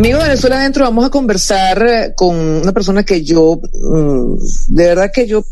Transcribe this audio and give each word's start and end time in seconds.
Amigos 0.00 0.22
de 0.22 0.28
Venezuela 0.30 0.58
Adentro, 0.60 0.84
vamos 0.84 1.04
a 1.04 1.10
conversar 1.10 1.86
eh, 1.86 2.14
con 2.16 2.34
una 2.34 2.72
persona 2.72 3.04
que 3.04 3.22
yo, 3.22 3.60
mm, 3.70 4.34
de 4.68 4.84
verdad 4.86 5.10
que 5.12 5.26
yo 5.26 5.44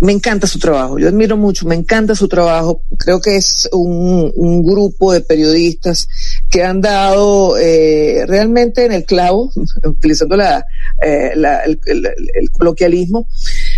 me 0.00 0.12
encanta 0.12 0.46
su 0.46 0.58
trabajo, 0.58 0.98
yo 0.98 1.08
admiro 1.08 1.38
mucho, 1.38 1.66
me 1.66 1.74
encanta 1.74 2.14
su 2.14 2.28
trabajo. 2.28 2.82
Creo 2.98 3.18
que 3.18 3.36
es 3.36 3.66
un, 3.72 4.30
un 4.36 4.62
grupo 4.62 5.14
de 5.14 5.22
periodistas 5.22 6.06
que 6.50 6.62
han 6.62 6.82
dado 6.82 7.56
eh, 7.56 8.26
realmente 8.26 8.84
en 8.84 8.92
el 8.92 9.04
clavo, 9.04 9.50
utilizando 9.84 10.36
la, 10.36 10.62
eh, 11.02 11.32
la 11.34 11.62
el, 11.64 12.50
coloquialismo, 12.50 13.26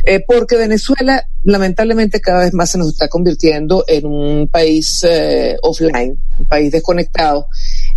eh, 0.04 0.24
porque 0.26 0.56
Venezuela 0.56 1.24
lamentablemente 1.44 2.20
cada 2.20 2.44
vez 2.44 2.54
más 2.54 2.70
se 2.70 2.78
nos 2.78 2.88
está 2.88 3.08
convirtiendo 3.08 3.84
en 3.86 4.06
un 4.06 4.48
país 4.48 5.04
eh, 5.08 5.56
offline, 5.62 6.16
un 6.38 6.48
país 6.48 6.70
desconectado 6.70 7.46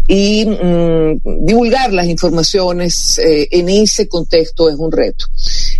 y 0.07 0.45
mmm, 0.45 1.45
divulgar 1.45 1.91
las 1.91 2.07
informaciones 2.07 3.17
eh, 3.17 3.47
en 3.51 3.69
ese 3.69 4.07
contexto 4.07 4.69
es 4.69 4.75
un 4.75 4.91
reto. 4.91 5.25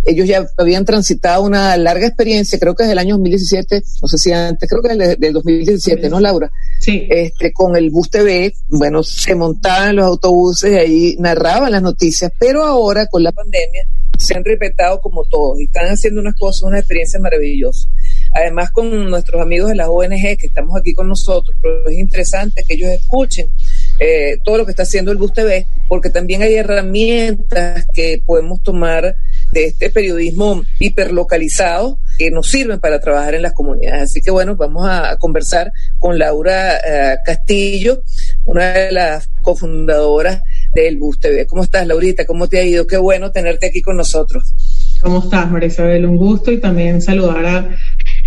Ellos 0.04 0.26
ya 0.26 0.46
habían 0.56 0.84
transitado 0.84 1.42
una 1.42 1.76
larga 1.76 2.06
experiencia, 2.06 2.58
creo 2.58 2.74
que 2.74 2.84
desde 2.84 2.92
el 2.92 2.98
año 2.98 3.14
2017, 3.14 3.82
no 4.02 4.08
sé 4.08 4.18
si 4.18 4.32
antes, 4.32 4.68
creo 4.68 4.82
que 4.82 4.92
es 4.92 5.20
del 5.20 5.32
2017, 5.32 6.08
¿no, 6.08 6.20
Laura? 6.20 6.50
Sí. 6.80 7.06
Este, 7.08 7.52
con 7.52 7.76
el 7.76 7.90
Bus 7.90 8.10
TV, 8.10 8.52
bueno, 8.68 9.02
se 9.02 9.34
montaban 9.34 9.96
los 9.96 10.06
autobuses 10.06 10.72
y 10.72 10.76
ahí 10.76 11.16
narraban 11.18 11.72
las 11.72 11.82
noticias, 11.82 12.32
pero 12.38 12.64
ahora 12.64 13.06
con 13.06 13.22
la 13.22 13.32
pandemia 13.32 13.86
se 14.18 14.36
han 14.36 14.44
respetado 14.44 15.00
como 15.00 15.24
todos 15.24 15.60
y 15.60 15.64
están 15.64 15.86
haciendo 15.86 16.20
unas 16.20 16.34
cosas, 16.36 16.62
una 16.62 16.78
experiencia 16.78 17.20
maravillosa. 17.20 17.88
Además, 18.34 18.70
con 18.70 19.10
nuestros 19.10 19.40
amigos 19.40 19.70
de 19.70 19.76
las 19.76 19.88
ONG 19.88 20.36
que 20.38 20.46
estamos 20.46 20.78
aquí 20.78 20.94
con 20.94 21.08
nosotros, 21.08 21.56
pero 21.60 21.88
es 21.88 21.98
interesante 21.98 22.62
que 22.66 22.74
ellos 22.74 22.90
escuchen 22.90 23.50
eh, 23.98 24.38
todo 24.44 24.58
lo 24.58 24.64
que 24.64 24.72
está 24.72 24.82
haciendo 24.82 25.10
el 25.10 25.18
Bus 25.18 25.32
TV, 25.32 25.66
porque 25.88 26.10
también 26.10 26.42
hay 26.42 26.54
herramientas 26.54 27.86
que 27.92 28.22
podemos 28.24 28.62
tomar 28.62 29.16
de 29.52 29.64
este 29.66 29.90
periodismo 29.90 30.62
hiperlocalizado 30.80 31.98
que 32.18 32.30
nos 32.30 32.48
sirven 32.48 32.80
para 32.80 33.00
trabajar 33.00 33.34
en 33.34 33.42
las 33.42 33.52
comunidades. 33.52 34.02
Así 34.02 34.20
que 34.20 34.30
bueno, 34.30 34.56
vamos 34.56 34.86
a 34.88 35.16
conversar 35.18 35.72
con 35.98 36.18
Laura 36.18 36.78
uh, 36.78 37.16
Castillo, 37.24 38.02
una 38.44 38.72
de 38.72 38.92
las 38.92 39.28
cofundadoras 39.42 40.42
del 40.74 40.96
Bus 40.96 41.20
TV. 41.20 41.46
¿Cómo 41.46 41.62
estás, 41.62 41.86
Laurita? 41.86 42.24
¿Cómo 42.26 42.48
te 42.48 42.58
ha 42.58 42.64
ido? 42.64 42.86
Qué 42.86 42.96
bueno 42.96 43.30
tenerte 43.30 43.66
aquí 43.66 43.80
con 43.80 43.96
nosotros. 43.96 44.54
¿Cómo 45.00 45.20
estás, 45.20 45.50
María 45.50 45.68
Isabel? 45.68 46.06
Un 46.06 46.16
gusto 46.16 46.50
y 46.50 46.58
también 46.58 47.00
saludar 47.00 47.46
a 47.46 47.76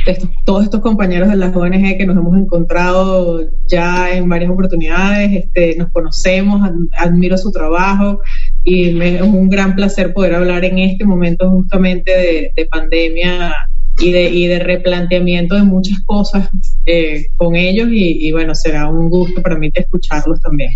estos, 0.06 0.30
todos 0.46 0.64
estos 0.64 0.82
compañeros 0.82 1.30
de 1.30 1.36
las 1.36 1.56
ONG 1.56 1.98
que 1.98 2.06
nos 2.06 2.18
hemos 2.18 2.38
encontrado 2.38 3.42
ya 3.68 4.16
en 4.16 4.28
varias 4.30 4.52
oportunidades, 4.52 5.46
este, 5.46 5.76
nos 5.78 5.92
conocemos, 5.92 6.62
ad, 6.62 6.74
admiro 6.98 7.38
su 7.38 7.52
trabajo 7.52 8.22
y 8.64 9.00
es 9.02 9.22
un 9.22 9.50
gran 9.50 9.76
placer 9.76 10.14
poder 10.14 10.36
hablar 10.36 10.66
en 10.66 10.80
este 10.80 11.06
momento 11.06 11.50
justamente 11.50 12.12
de, 12.12 12.52
de 12.56 12.66
pandemia 12.66 13.54
y 14.00 14.12
de, 14.12 14.30
y 14.30 14.48
de, 14.48 14.60
replanteamiento 14.60 15.56
de 15.56 15.64
muchas 15.64 16.00
cosas 16.02 16.50
eh, 16.86 17.26
con 17.36 17.56
ellos 17.56 17.90
y, 17.92 18.28
y, 18.28 18.32
bueno, 18.32 18.56
será 18.56 18.88
un 18.88 19.10
gusto 19.10 19.42
para 19.42 19.58
mí 19.58 19.70
escucharlos 19.74 20.40
también. 20.40 20.72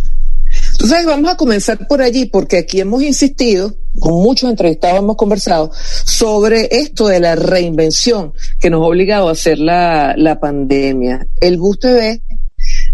Entonces 0.73 1.05
vamos 1.05 1.31
a 1.31 1.37
comenzar 1.37 1.87
por 1.87 2.01
allí 2.01 2.25
porque 2.25 2.57
aquí 2.57 2.81
hemos 2.81 3.01
insistido, 3.03 3.75
con 3.99 4.13
muchos 4.13 4.49
entrevistados 4.49 4.99
hemos 4.99 5.15
conversado 5.15 5.71
sobre 6.05 6.67
esto 6.71 7.07
de 7.07 7.19
la 7.19 7.35
reinvención 7.35 8.33
que 8.59 8.69
nos 8.69 8.81
ha 8.81 8.87
obligado 8.87 9.29
a 9.29 9.33
hacer 9.33 9.59
la, 9.59 10.13
la 10.17 10.39
pandemia. 10.39 11.27
El 11.39 11.57
Bus 11.57 11.79
TV 11.79 12.21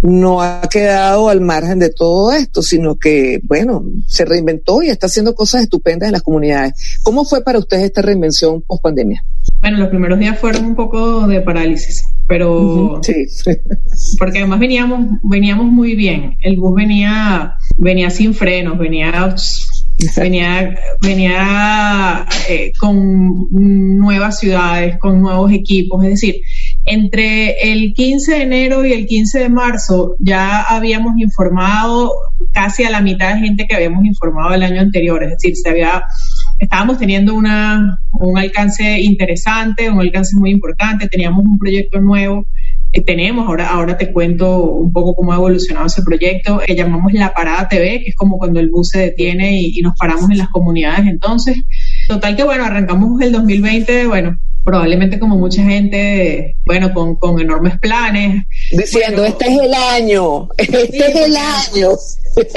no 0.02 0.42
ha 0.42 0.62
quedado 0.70 1.30
al 1.30 1.42
margen 1.42 1.80
de 1.80 1.90
todo 1.90 2.32
esto, 2.32 2.62
sino 2.62 2.96
que, 2.96 3.40
bueno, 3.44 3.84
se 4.08 4.26
reinventó 4.26 4.82
y 4.82 4.90
está 4.90 5.08
haciendo 5.08 5.36
cosas 5.36 5.64
estupendas 5.64 6.08
en 6.08 6.14
las 6.14 6.22
comunidades. 6.22 7.00
¿Cómo 7.04 7.26
fue 7.26 7.44
para 7.44 7.60
ustedes 7.60 7.84
esta 7.84 8.02
reinvención 8.02 8.62
post 8.62 8.84
pandemia? 8.84 9.24
Bueno, 9.62 9.78
los 9.78 9.90
primeros 9.90 10.20
días 10.20 10.40
fueron 10.40 10.66
un 10.66 10.76
poco 10.76 11.28
de 11.28 11.42
parálisis, 11.42 12.06
pero 12.28 12.62
uh 12.62 13.02
-huh, 13.02 13.04
sí. 13.04 13.58
porque 14.20 14.40
además 14.40 14.60
veníamos 14.60 15.20
veníamos 15.24 15.66
muy 15.66 15.96
bien. 15.96 16.38
El 16.42 16.58
bus 16.58 16.76
venía 16.76 17.56
venía 17.78 18.10
sin 18.10 18.34
frenos, 18.34 18.78
venía 18.78 19.36
venía 20.16 20.76
venía 21.02 22.26
eh, 22.48 22.72
con 22.80 23.48
nuevas 23.52 24.40
ciudades, 24.40 24.98
con 24.98 25.22
nuevos 25.22 25.52
equipos, 25.52 26.04
es 26.06 26.12
decir, 26.12 26.36
entre 26.92 27.72
el 27.72 27.94
15 27.94 28.32
de 28.32 28.42
enero 28.42 28.84
y 28.84 28.94
el 28.94 29.06
15 29.06 29.40
de 29.40 29.50
marzo 29.50 30.16
ya 30.18 30.64
habíamos 30.64 31.20
informado 31.20 32.12
casi 32.52 32.84
a 32.84 32.90
la 32.90 33.00
mitad 33.00 33.36
de 33.36 33.42
gente 33.42 33.68
que 33.68 33.76
habíamos 33.76 34.04
informado 34.06 34.56
el 34.56 34.64
año 34.64 34.82
anterior, 34.82 35.24
es 35.24 35.30
decir, 35.30 35.56
se 35.56 35.70
había 35.70 36.04
estábamos 36.58 36.98
teniendo 36.98 37.36
una, 37.36 38.02
un 38.12 38.38
alcance 38.38 39.00
interesante, 39.00 39.90
un 39.90 40.02
alcance 40.02 40.36
muy 40.36 40.50
importante, 40.50 41.08
teníamos 41.08 41.46
un 41.46 41.60
proyecto 41.60 42.02
nuevo, 42.02 42.46
eh, 42.92 43.02
tenemos, 43.02 43.48
ahora, 43.48 43.70
ahora 43.70 43.96
te 43.96 44.12
cuento 44.12 44.64
un 44.64 44.92
poco 44.92 45.14
cómo 45.14 45.32
ha 45.32 45.36
evolucionado 45.36 45.86
ese 45.86 46.02
proyecto, 46.02 46.60
que 46.66 46.76
llamamos 46.76 47.14
La 47.14 47.34
Parada 47.34 47.68
TV, 47.68 48.02
que 48.04 48.10
es 48.10 48.16
como 48.16 48.40
cuando 48.40 48.60
el 48.60 48.70
bus 48.70 48.90
se 48.90 49.00
detiene 49.00 49.62
y, 49.62 49.80
y 49.80 49.82
nos 49.82 49.96
paramos 49.96 50.30
en 50.32 50.40
las 50.40 50.50
comunidades 50.50 51.08
entonces. 51.08 51.58
Total 52.10 52.36
que 52.36 52.44
bueno, 52.44 52.66
arrancamos 52.66 53.22
el 53.22 53.32
2020, 53.32 54.08
bueno, 54.08 54.36
probablemente 54.64 55.20
como 55.20 55.38
mucha 55.38 55.64
gente, 55.64 56.56
bueno, 56.66 56.92
con, 56.92 57.16
con 57.18 57.40
enormes 57.40 57.78
planes. 57.78 58.48
Diciendo, 58.72 59.22
bueno, 59.22 59.26
este 59.28 59.46
es 59.46 59.60
el 59.60 59.74
año, 59.76 60.50
este 60.58 60.88
sí, 60.88 61.02
es 61.04 61.16
el 61.16 61.36
año. 61.36 61.90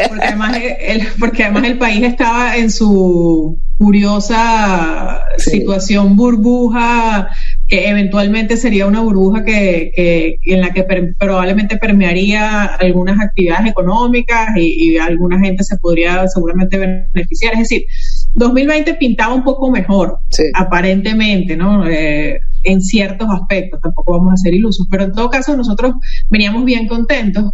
Porque 0.09 0.25
además, 0.25 0.57
el, 0.57 1.07
porque 1.21 1.45
además 1.45 1.65
el 1.65 1.77
país 1.77 2.03
estaba 2.03 2.57
en 2.57 2.71
su 2.71 3.59
curiosa 3.77 5.21
sí. 5.37 5.51
situación 5.51 6.17
burbuja, 6.17 7.29
que 7.69 7.91
eventualmente 7.91 8.57
sería 8.57 8.87
una 8.87 9.01
burbuja 9.01 9.45
que, 9.45 9.93
que 9.95 10.55
en 10.55 10.63
la 10.63 10.73
que 10.73 10.85
per, 10.85 11.15
probablemente 11.19 11.77
permearía 11.77 12.65
algunas 12.65 13.21
actividades 13.21 13.71
económicas 13.71 14.57
y, 14.57 14.93
y 14.93 14.97
alguna 14.97 15.39
gente 15.39 15.63
se 15.63 15.77
podría 15.77 16.27
seguramente 16.29 16.79
beneficiar. 16.79 17.53
Es 17.53 17.61
decir, 17.61 17.85
2020 18.35 18.95
pintaba 18.95 19.35
un 19.35 19.45
poco 19.45 19.71
mejor, 19.71 20.19
sí. 20.31 20.45
aparentemente, 20.55 21.57
¿no? 21.57 21.87
Eh, 21.87 22.41
en 22.65 22.81
ciertos 22.81 23.29
aspectos, 23.31 23.81
tampoco 23.81 24.19
vamos 24.19 24.35
a 24.35 24.37
ser 24.37 24.55
ilusos, 24.55 24.87
pero 24.91 25.05
en 25.05 25.13
todo 25.13 25.31
caso 25.31 25.57
nosotros 25.57 25.95
veníamos 26.31 26.65
bien 26.65 26.87
contentos. 26.87 27.53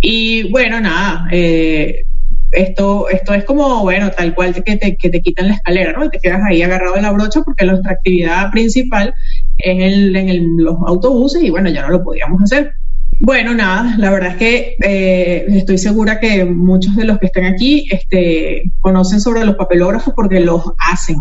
Y 0.00 0.50
bueno, 0.50 0.80
nada, 0.80 1.26
eh, 1.32 2.04
esto, 2.52 3.08
esto 3.08 3.34
es 3.34 3.44
como, 3.44 3.80
bueno, 3.80 4.10
tal 4.10 4.34
cual 4.34 4.54
que 4.62 4.76
te, 4.76 4.96
que 4.96 5.10
te 5.10 5.20
quitan 5.20 5.48
la 5.48 5.54
escalera, 5.54 5.92
¿no? 5.92 6.04
Y 6.04 6.10
te 6.10 6.20
quedas 6.20 6.42
ahí 6.48 6.62
agarrado 6.62 6.94
de 6.94 7.02
la 7.02 7.12
brocha 7.12 7.40
porque 7.42 7.64
nuestra 7.64 7.92
actividad 7.92 8.50
principal 8.50 9.14
es 9.58 9.82
el, 9.82 10.14
en 10.14 10.28
el, 10.28 10.56
los 10.56 10.76
autobuses 10.86 11.42
y 11.42 11.50
bueno, 11.50 11.70
ya 11.70 11.82
no 11.82 11.88
lo 11.88 12.04
podíamos 12.04 12.42
hacer. 12.42 12.72
Bueno, 13.20 13.54
nada, 13.54 13.96
la 13.96 14.10
verdad 14.10 14.32
es 14.32 14.36
que 14.36 14.76
eh, 14.82 15.46
estoy 15.48 15.78
segura 15.78 16.20
que 16.20 16.44
muchos 16.44 16.96
de 16.96 17.04
los 17.04 17.18
que 17.18 17.26
están 17.26 17.44
aquí 17.44 17.86
este, 17.90 18.70
conocen 18.80 19.20
sobre 19.20 19.44
los 19.44 19.56
papelógrafos 19.56 20.12
porque 20.14 20.40
los 20.40 20.62
hacen, 20.78 21.16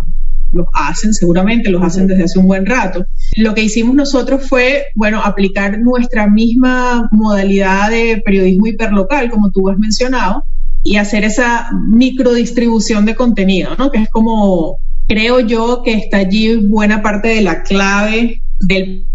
los 0.52 0.68
hacen 0.74 1.14
seguramente, 1.14 1.70
los 1.70 1.84
hacen 1.84 2.08
desde 2.08 2.24
hace 2.24 2.40
un 2.40 2.48
buen 2.48 2.66
rato. 2.66 3.06
Lo 3.38 3.54
que 3.54 3.64
hicimos 3.64 3.96
nosotros 3.96 4.48
fue, 4.50 4.88
bueno, 4.96 5.22
aplicar 5.24 5.80
nuestra 5.80 6.28
misma 6.28 7.10
modalidad 7.12 7.92
de 7.92 8.22
periodismo 8.26 8.68
hiperlocal, 8.68 9.30
como 9.30 9.52
tú 9.52 9.70
has 9.70 9.78
mencionado, 9.78 10.44
y 10.84 10.98
hacer 10.98 11.24
esa 11.24 11.70
microdistribución 11.88 13.06
de 13.06 13.16
contenido, 13.16 13.76
¿no? 13.78 13.92
Que 13.92 14.00
es 14.00 14.10
como, 14.10 14.80
creo 15.08 15.40
yo 15.40 15.82
que 15.84 15.94
está 15.94 16.18
allí 16.18 16.56
buena 16.56 17.02
parte 17.02 17.30
de 17.30 17.42
la 17.42 17.64
clave 17.64 18.42
del 18.60 19.06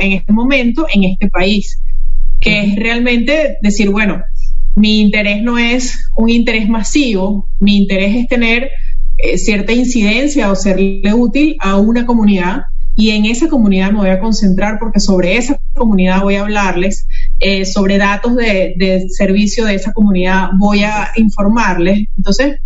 en 0.00 0.12
este 0.12 0.32
momento 0.32 0.86
en 0.92 1.04
este 1.04 1.28
país 1.28 1.78
que 2.42 2.60
es 2.60 2.76
realmente 2.76 3.56
decir, 3.62 3.88
bueno, 3.88 4.20
mi 4.74 5.00
interés 5.00 5.42
no 5.42 5.58
es 5.58 6.10
un 6.16 6.28
interés 6.28 6.68
masivo, 6.68 7.46
mi 7.60 7.76
interés 7.76 8.16
es 8.16 8.26
tener 8.26 8.68
eh, 9.18 9.38
cierta 9.38 9.72
incidencia 9.72 10.50
o 10.50 10.56
serle 10.56 11.14
útil 11.14 11.56
a 11.60 11.76
una 11.76 12.04
comunidad 12.04 12.62
y 12.96 13.10
en 13.10 13.26
esa 13.26 13.48
comunidad 13.48 13.92
me 13.92 13.98
voy 13.98 14.08
a 14.08 14.18
concentrar 14.18 14.78
porque 14.78 14.98
sobre 14.98 15.36
esa 15.36 15.58
comunidad 15.74 16.22
voy 16.22 16.34
a 16.34 16.42
hablarles, 16.42 17.06
eh, 17.38 17.64
sobre 17.64 17.96
datos 17.96 18.34
de, 18.34 18.74
de, 18.76 19.08
servicio 19.08 19.64
de 19.64 19.76
esa 19.76 19.92
comunidad 19.92 20.50
voy 20.58 20.82
a 20.82 21.10
informarles. 21.16 22.08
Entonces, 22.16 22.56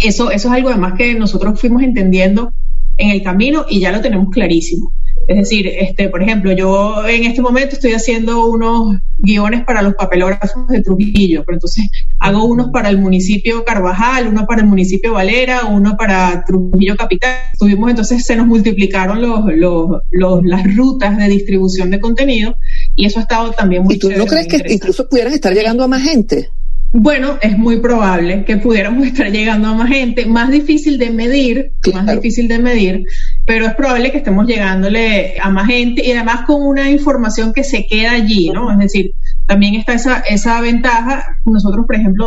eso, 0.00 0.30
eso 0.30 0.48
es 0.48 0.54
algo 0.54 0.70
además 0.70 0.94
que 0.96 1.14
nosotros 1.14 1.60
fuimos 1.60 1.82
entendiendo 1.82 2.52
en 2.96 3.10
el 3.10 3.22
camino 3.22 3.66
y 3.68 3.78
ya 3.78 3.92
lo 3.92 4.00
tenemos 4.00 4.30
clarísimo. 4.30 4.90
Es 5.32 5.38
decir, 5.48 5.66
este, 5.66 6.10
por 6.10 6.22
ejemplo, 6.22 6.52
yo 6.52 7.06
en 7.08 7.24
este 7.24 7.40
momento 7.40 7.74
estoy 7.74 7.92
haciendo 7.92 8.46
unos 8.46 8.96
guiones 9.18 9.64
para 9.64 9.80
los 9.80 9.94
papelógrafos 9.94 10.68
de 10.68 10.82
Trujillo, 10.82 11.42
pero 11.46 11.56
entonces 11.56 11.88
hago 12.18 12.44
unos 12.44 12.68
para 12.70 12.90
el 12.90 12.98
municipio 12.98 13.64
Carvajal, 13.64 14.28
uno 14.28 14.46
para 14.46 14.60
el 14.60 14.66
municipio 14.66 15.14
Valera, 15.14 15.64
uno 15.64 15.96
para 15.96 16.44
Trujillo 16.44 16.96
Capital. 16.96 17.34
Tuvimos 17.58 17.88
entonces, 17.88 18.26
se 18.26 18.36
nos 18.36 18.46
multiplicaron 18.46 19.22
los, 19.22 19.40
los, 19.56 20.02
los, 20.10 20.44
las 20.44 20.76
rutas 20.76 21.16
de 21.16 21.28
distribución 21.28 21.88
de 21.90 21.98
contenido 21.98 22.56
y 22.94 23.06
eso 23.06 23.18
ha 23.18 23.22
estado 23.22 23.52
también 23.52 23.84
muy 23.84 23.94
¿Y 23.94 23.98
tú 23.98 24.10
no 24.10 24.26
crees 24.26 24.48
que 24.48 24.62
incluso 24.70 25.08
pudieran 25.08 25.32
estar 25.32 25.54
llegando 25.54 25.82
a 25.82 25.88
más 25.88 26.02
gente? 26.02 26.50
Bueno, 26.94 27.38
es 27.40 27.56
muy 27.56 27.80
probable 27.80 28.44
que 28.44 28.58
pudiéramos 28.58 29.06
estar 29.06 29.30
llegando 29.30 29.68
a 29.68 29.74
más 29.74 29.88
gente, 29.88 30.26
más 30.26 30.50
difícil 30.50 30.98
de 30.98 31.10
medir, 31.10 31.72
más 31.92 32.06
difícil 32.06 32.48
de 32.48 32.58
medir, 32.58 33.04
pero 33.46 33.66
es 33.66 33.74
probable 33.74 34.12
que 34.12 34.18
estemos 34.18 34.46
llegándole 34.46 35.34
a 35.40 35.48
más 35.48 35.66
gente 35.66 36.06
y 36.06 36.12
además 36.12 36.42
con 36.46 36.62
una 36.62 36.90
información 36.90 37.54
que 37.54 37.64
se 37.64 37.86
queda 37.86 38.12
allí, 38.12 38.50
¿no? 38.50 38.70
Es 38.70 38.78
decir, 38.78 39.12
también 39.46 39.74
está 39.74 39.94
esa, 39.94 40.20
esa 40.20 40.60
ventaja. 40.60 41.38
Nosotros, 41.46 41.86
por 41.86 41.96
ejemplo, 41.96 42.26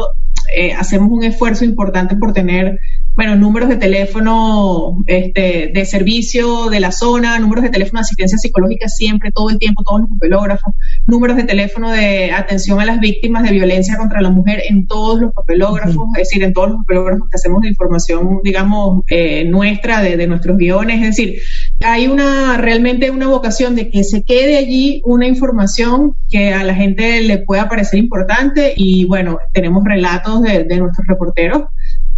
eh, 0.55 0.73
hacemos 0.73 1.09
un 1.11 1.23
esfuerzo 1.23 1.65
importante 1.65 2.15
por 2.15 2.33
tener 2.33 2.79
bueno, 3.15 3.37
números 3.37 3.69
de 3.69 3.77
teléfono 3.77 5.01
este, 5.07 5.71
de 5.73 5.85
servicio 5.85 6.69
de 6.69 6.81
la 6.81 6.91
zona, 6.91 7.39
números 7.39 7.63
de 7.63 7.69
teléfono 7.69 7.99
de 7.99 8.01
asistencia 8.01 8.37
psicológica 8.37 8.89
siempre, 8.89 9.31
todo 9.31 9.49
el 9.49 9.57
tiempo, 9.57 9.83
todos 9.83 10.01
los 10.01 10.09
papelógrafos, 10.09 10.73
números 11.05 11.37
de 11.37 11.43
teléfono 11.43 11.91
de 11.91 12.33
atención 12.33 12.81
a 12.81 12.85
las 12.85 12.99
víctimas 12.99 13.43
de 13.43 13.51
violencia 13.51 13.97
contra 13.97 14.21
la 14.21 14.31
mujer 14.31 14.63
en 14.67 14.85
todos 14.85 15.21
los 15.21 15.33
papelógrafos, 15.33 16.09
es 16.17 16.27
decir, 16.27 16.43
en 16.43 16.51
todos 16.51 16.71
los 16.71 16.77
papelógrafos 16.79 17.29
que 17.29 17.35
hacemos 17.35 17.61
de 17.61 17.69
información, 17.69 18.41
digamos, 18.43 19.03
eh, 19.07 19.45
nuestra, 19.45 20.01
de, 20.01 20.17
de 20.17 20.27
nuestros 20.27 20.57
guiones, 20.57 20.97
es 20.97 21.15
decir, 21.15 21.39
hay 21.81 22.07
una 22.07 22.57
realmente 22.57 23.11
una 23.11 23.27
vocación 23.27 23.75
de 23.75 23.89
que 23.89 24.03
se 24.03 24.23
quede 24.23 24.57
allí 24.57 25.01
una 25.03 25.27
información 25.27 26.15
que 26.29 26.53
a 26.53 26.63
la 26.63 26.73
gente 26.73 27.21
le 27.21 27.39
pueda 27.39 27.67
parecer 27.67 27.99
importante 27.99 28.73
y 28.75 29.05
bueno, 29.05 29.39
tenemos 29.53 29.83
relatos 29.83 30.41
de, 30.41 30.63
de 30.63 30.77
nuestros 30.77 31.05
reporteros 31.07 31.63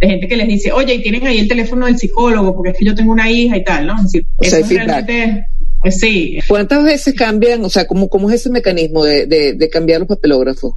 de 0.00 0.06
gente 0.06 0.28
que 0.28 0.36
les 0.36 0.48
dice, 0.48 0.72
oye, 0.72 0.94
y 0.94 1.02
tienen 1.02 1.26
ahí 1.26 1.38
el 1.38 1.48
teléfono 1.48 1.86
del 1.86 1.98
psicólogo, 1.98 2.54
porque 2.54 2.70
es 2.70 2.78
que 2.78 2.84
yo 2.84 2.94
tengo 2.94 3.12
una 3.12 3.30
hija 3.30 3.56
y 3.56 3.64
tal, 3.64 3.86
¿no? 3.86 3.96
Es 3.96 4.04
decir, 4.04 4.26
o 4.36 4.44
sea, 4.44 4.60
realmente, 4.60 5.46
pues 5.80 5.98
sí. 5.98 6.38
¿Cuántas 6.46 6.84
veces 6.84 7.14
cambian, 7.14 7.64
o 7.64 7.68
sea, 7.68 7.86
cómo, 7.86 8.08
cómo 8.08 8.30
es 8.30 8.36
ese 8.36 8.50
mecanismo 8.50 9.04
de, 9.04 9.26
de, 9.26 9.54
de 9.54 9.68
cambiar 9.68 10.00
los 10.00 10.08
papelógrafos? 10.08 10.74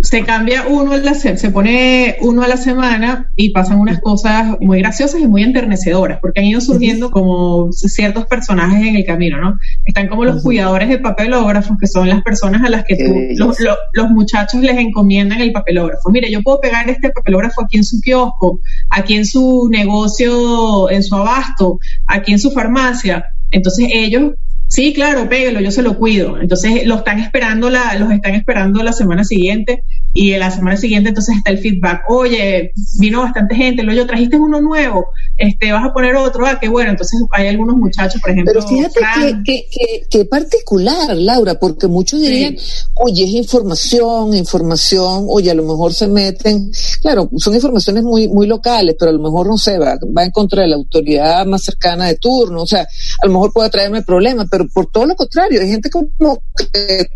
Se 0.00 0.24
cambia 0.24 0.66
uno 0.66 0.92
a 0.92 0.96
la 0.96 1.14
se 1.14 1.50
pone 1.50 2.16
uno 2.20 2.42
a 2.42 2.48
la 2.48 2.56
semana 2.56 3.30
y 3.36 3.50
pasan 3.50 3.78
unas 3.78 4.00
cosas 4.00 4.56
muy 4.60 4.78
graciosas 4.78 5.20
y 5.20 5.28
muy 5.28 5.42
enternecedoras, 5.42 6.18
porque 6.20 6.40
han 6.40 6.46
ido 6.46 6.60
surgiendo 6.60 7.10
como 7.10 7.70
ciertos 7.72 8.26
personajes 8.26 8.86
en 8.86 8.96
el 8.96 9.04
camino, 9.04 9.38
¿no? 9.38 9.58
Están 9.84 10.08
como 10.08 10.24
los 10.24 10.42
cuidadores 10.42 10.88
de 10.88 10.98
papelógrafos, 10.98 11.76
que 11.78 11.86
son 11.86 12.08
las 12.08 12.22
personas 12.22 12.64
a 12.64 12.70
las 12.70 12.84
que 12.84 12.96
los, 13.36 13.56
los, 13.92 14.10
muchachos 14.10 14.60
les 14.60 14.76
encomiendan 14.78 15.40
el 15.40 15.52
papelógrafo. 15.52 16.10
Mire, 16.10 16.30
yo 16.30 16.42
puedo 16.42 16.60
pegar 16.60 16.88
este 16.88 17.10
papelógrafo 17.10 17.62
aquí 17.62 17.76
en 17.76 17.84
su 17.84 18.00
kiosco, 18.00 18.60
aquí 18.90 19.14
en 19.14 19.26
su 19.26 19.68
negocio, 19.70 20.90
en 20.90 21.02
su 21.02 21.14
abasto, 21.14 21.78
aquí 22.06 22.32
en 22.32 22.38
su 22.38 22.50
farmacia. 22.50 23.26
Entonces 23.50 23.88
ellos 23.92 24.32
Sí, 24.72 24.94
claro, 24.94 25.28
pégalo, 25.28 25.60
yo 25.60 25.70
se 25.70 25.82
lo 25.82 25.98
cuido. 25.98 26.40
Entonces 26.40 26.86
lo 26.86 26.96
están 26.96 27.18
esperando 27.18 27.68
la, 27.68 27.94
los 27.98 28.10
están 28.10 28.34
esperando 28.34 28.82
la 28.82 28.94
semana 28.94 29.22
siguiente 29.22 29.84
y 30.14 30.32
en 30.32 30.40
la 30.40 30.50
semana 30.50 30.78
siguiente 30.78 31.10
entonces 31.10 31.36
está 31.36 31.50
el 31.50 31.58
feedback. 31.58 32.04
Oye, 32.08 32.72
vino 32.98 33.20
bastante 33.20 33.54
gente, 33.54 33.82
lo 33.82 33.92
yo 33.92 34.06
trajiste 34.06 34.38
uno 34.38 34.62
nuevo, 34.62 35.08
este, 35.36 35.72
vas 35.72 35.84
a 35.84 35.92
poner 35.92 36.16
otro, 36.16 36.46
ah, 36.46 36.58
qué 36.58 36.70
bueno. 36.70 36.90
Entonces 36.90 37.20
hay 37.32 37.48
algunos 37.48 37.76
muchachos, 37.76 38.18
por 38.22 38.30
ejemplo. 38.30 38.54
Pero 38.54 38.66
fíjate 38.66 39.00
que, 39.44 39.66
que, 39.70 40.06
que, 40.08 40.24
particular, 40.24 41.18
Laura, 41.18 41.58
porque 41.58 41.86
muchos 41.86 42.22
dirían, 42.22 42.56
oye, 42.94 43.24
es 43.24 43.30
información, 43.30 44.32
información, 44.32 45.26
oye, 45.28 45.50
a 45.50 45.54
lo 45.54 45.64
mejor 45.64 45.92
se 45.92 46.08
meten, 46.08 46.70
claro, 47.02 47.28
son 47.36 47.54
informaciones 47.54 48.04
muy, 48.04 48.26
muy 48.26 48.46
locales, 48.46 48.96
pero 48.98 49.10
a 49.10 49.14
lo 49.14 49.20
mejor 49.20 49.48
no 49.48 49.58
se 49.58 49.78
va, 49.78 49.98
va 50.16 50.24
en 50.24 50.30
contra 50.30 50.62
de 50.62 50.68
la 50.68 50.76
autoridad 50.76 51.44
más 51.44 51.62
cercana 51.62 52.06
de 52.06 52.16
turno, 52.16 52.62
o 52.62 52.66
sea, 52.66 52.86
a 53.22 53.26
lo 53.26 53.32
mejor 53.32 53.52
puede 53.52 53.68
traerme 53.68 54.00
problemas, 54.00 54.46
pero 54.50 54.61
por 54.68 54.86
todo 54.86 55.06
lo 55.06 55.16
contrario, 55.16 55.60
hay 55.60 55.68
gente 55.68 55.90
como 55.90 56.42
que 56.56 57.06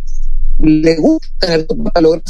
le 0.59 0.97
gusta 0.97 1.67
tener 1.67 2.23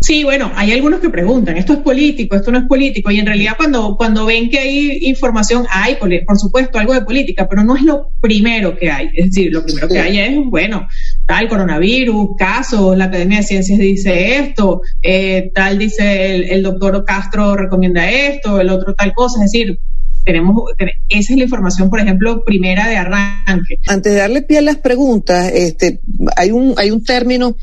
Sí, 0.00 0.22
bueno, 0.22 0.52
hay 0.54 0.72
algunos 0.72 1.00
que 1.00 1.10
preguntan, 1.10 1.56
esto 1.56 1.72
es 1.72 1.80
político, 1.80 2.36
esto 2.36 2.52
no 2.52 2.58
es 2.58 2.66
político, 2.66 3.10
y 3.10 3.18
en 3.18 3.26
realidad 3.26 3.54
cuando, 3.56 3.96
cuando 3.96 4.26
ven 4.26 4.48
que 4.48 4.60
hay 4.60 4.98
información, 5.02 5.66
hay, 5.70 5.96
por, 5.96 6.38
supuesto, 6.38 6.78
algo 6.78 6.94
de 6.94 7.02
política, 7.02 7.48
pero 7.48 7.64
no 7.64 7.76
es 7.76 7.82
lo 7.82 8.12
primero 8.20 8.78
que 8.78 8.92
hay. 8.92 9.10
Es 9.14 9.26
decir, 9.26 9.52
lo 9.52 9.64
primero 9.64 9.88
que 9.88 9.98
hay 9.98 10.20
es, 10.20 10.38
bueno, 10.44 10.86
tal 11.26 11.48
coronavirus, 11.48 12.36
casos, 12.38 12.96
la 12.96 13.06
Academia 13.06 13.38
de 13.38 13.44
Ciencias 13.44 13.78
dice 13.80 14.38
esto, 14.38 14.82
eh, 15.02 15.50
tal 15.52 15.78
dice 15.78 16.36
el, 16.36 16.44
el 16.44 16.62
doctor 16.62 17.04
Castro 17.04 17.56
recomienda 17.56 18.08
esto, 18.08 18.60
el 18.60 18.70
otro 18.70 18.94
tal 18.94 19.12
cosa, 19.14 19.44
es 19.44 19.50
decir, 19.50 19.80
tenemos, 20.24 20.70
esa 21.08 21.32
es 21.32 21.38
la 21.38 21.44
información, 21.44 21.90
por 21.90 22.00
ejemplo, 22.00 22.44
primera 22.44 22.88
de 22.88 22.96
arranque. 22.96 23.78
Antes 23.86 24.12
de 24.12 24.18
darle 24.18 24.42
pie 24.42 24.58
a 24.58 24.62
las 24.62 24.76
preguntas, 24.76 25.50
este, 25.54 26.00
hay 26.36 26.50
un, 26.50 26.74
hay 26.76 26.90
un 26.90 27.02
término 27.02 27.56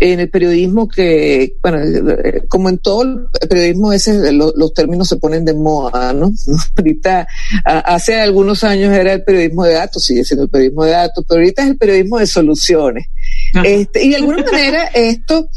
en 0.00 0.18
el 0.18 0.30
periodismo 0.30 0.88
que, 0.88 1.56
bueno, 1.62 1.78
como 2.48 2.70
en 2.70 2.78
todo 2.78 3.02
el 3.02 3.48
periodismo, 3.48 3.92
ese, 3.92 4.32
los 4.32 4.72
términos 4.74 5.08
se 5.08 5.16
ponen 5.16 5.44
de 5.44 5.52
moda, 5.52 6.12
¿no? 6.14 6.32
Ahorita, 6.76 7.28
hace 7.64 8.18
algunos 8.18 8.64
años 8.64 8.92
era 8.94 9.12
el 9.12 9.22
periodismo 9.22 9.64
de 9.64 9.74
datos, 9.74 10.02
sigue 10.02 10.24
siendo 10.24 10.44
el 10.44 10.50
periodismo 10.50 10.84
de 10.84 10.92
datos, 10.92 11.24
pero 11.28 11.40
ahorita 11.40 11.62
es 11.62 11.68
el 11.68 11.76
periodismo 11.76 12.18
de 12.18 12.26
soluciones. 12.26 13.06
Este, 13.64 14.04
y 14.04 14.10
de 14.10 14.16
alguna 14.16 14.44
manera 14.44 14.84
esto 14.94 15.48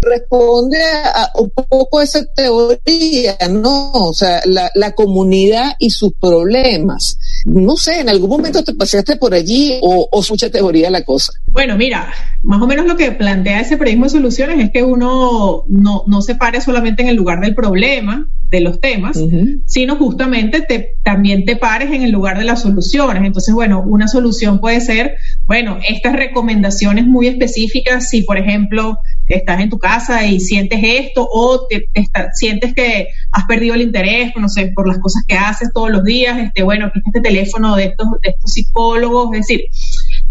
responde 0.00 0.78
a, 1.14 1.32
un 1.36 1.50
poco 1.50 1.98
a 1.98 2.04
esa 2.04 2.24
teoría, 2.24 3.36
¿no? 3.50 3.90
O 3.92 4.14
sea, 4.14 4.42
la, 4.44 4.70
la 4.74 4.92
comunidad 4.92 5.72
y 5.78 5.90
sus 5.90 6.12
problemas. 6.14 7.18
No 7.46 7.76
sé, 7.76 8.00
¿en 8.00 8.08
algún 8.08 8.30
momento 8.30 8.62
te 8.62 8.74
paseaste 8.74 9.16
por 9.16 9.34
allí 9.34 9.78
o, 9.82 10.08
o 10.10 10.22
mucha 10.30 10.50
teoría 10.50 10.90
la 10.90 11.02
cosa? 11.02 11.32
Bueno, 11.50 11.76
mira, 11.76 12.12
más 12.42 12.62
o 12.62 12.66
menos 12.66 12.86
lo 12.86 12.96
que 12.96 13.12
plantea 13.12 13.60
ese 13.60 13.76
periodismo 13.76 13.87
de 13.96 14.08
soluciones 14.10 14.58
es 14.58 14.70
que 14.70 14.82
uno 14.82 15.64
no, 15.68 16.04
no 16.06 16.22
se 16.22 16.34
pare 16.34 16.60
solamente 16.60 17.02
en 17.02 17.08
el 17.08 17.16
lugar 17.16 17.40
del 17.40 17.54
problema, 17.54 18.28
de 18.50 18.60
los 18.60 18.80
temas, 18.80 19.18
sino 19.66 19.96
justamente 19.96 20.62
te, 20.62 20.94
también 21.02 21.44
te 21.44 21.56
pares 21.56 21.92
en 21.92 22.02
el 22.02 22.10
lugar 22.10 22.38
de 22.38 22.44
las 22.44 22.62
soluciones. 22.62 23.22
Entonces, 23.22 23.54
bueno, 23.54 23.82
una 23.86 24.08
solución 24.08 24.58
puede 24.60 24.80
ser, 24.80 25.16
bueno, 25.46 25.78
estas 25.86 26.14
recomendaciones 26.14 27.06
muy 27.06 27.26
específicas, 27.26 28.08
si 28.08 28.22
por 28.22 28.38
ejemplo 28.38 28.98
estás 29.28 29.60
en 29.60 29.68
tu 29.68 29.78
casa 29.78 30.24
y 30.26 30.40
sientes 30.40 30.80
esto 30.82 31.28
o 31.30 31.66
te, 31.68 31.88
sientes 32.32 32.72
que 32.72 33.08
has 33.32 33.44
perdido 33.44 33.74
el 33.74 33.82
interés, 33.82 34.32
no 34.36 34.48
sé, 34.48 34.72
por 34.74 34.88
las 34.88 34.98
cosas 34.98 35.24
que 35.26 35.36
haces 35.36 35.70
todos 35.74 35.90
los 35.90 36.02
días, 36.02 36.38
este, 36.38 36.62
bueno, 36.62 36.86
aquí 36.86 37.00
está 37.00 37.18
este 37.18 37.20
teléfono 37.20 37.76
de 37.76 37.84
estos, 37.84 38.06
de 38.22 38.30
estos 38.30 38.50
psicólogos, 38.50 39.34
es 39.34 39.46
decir, 39.46 39.64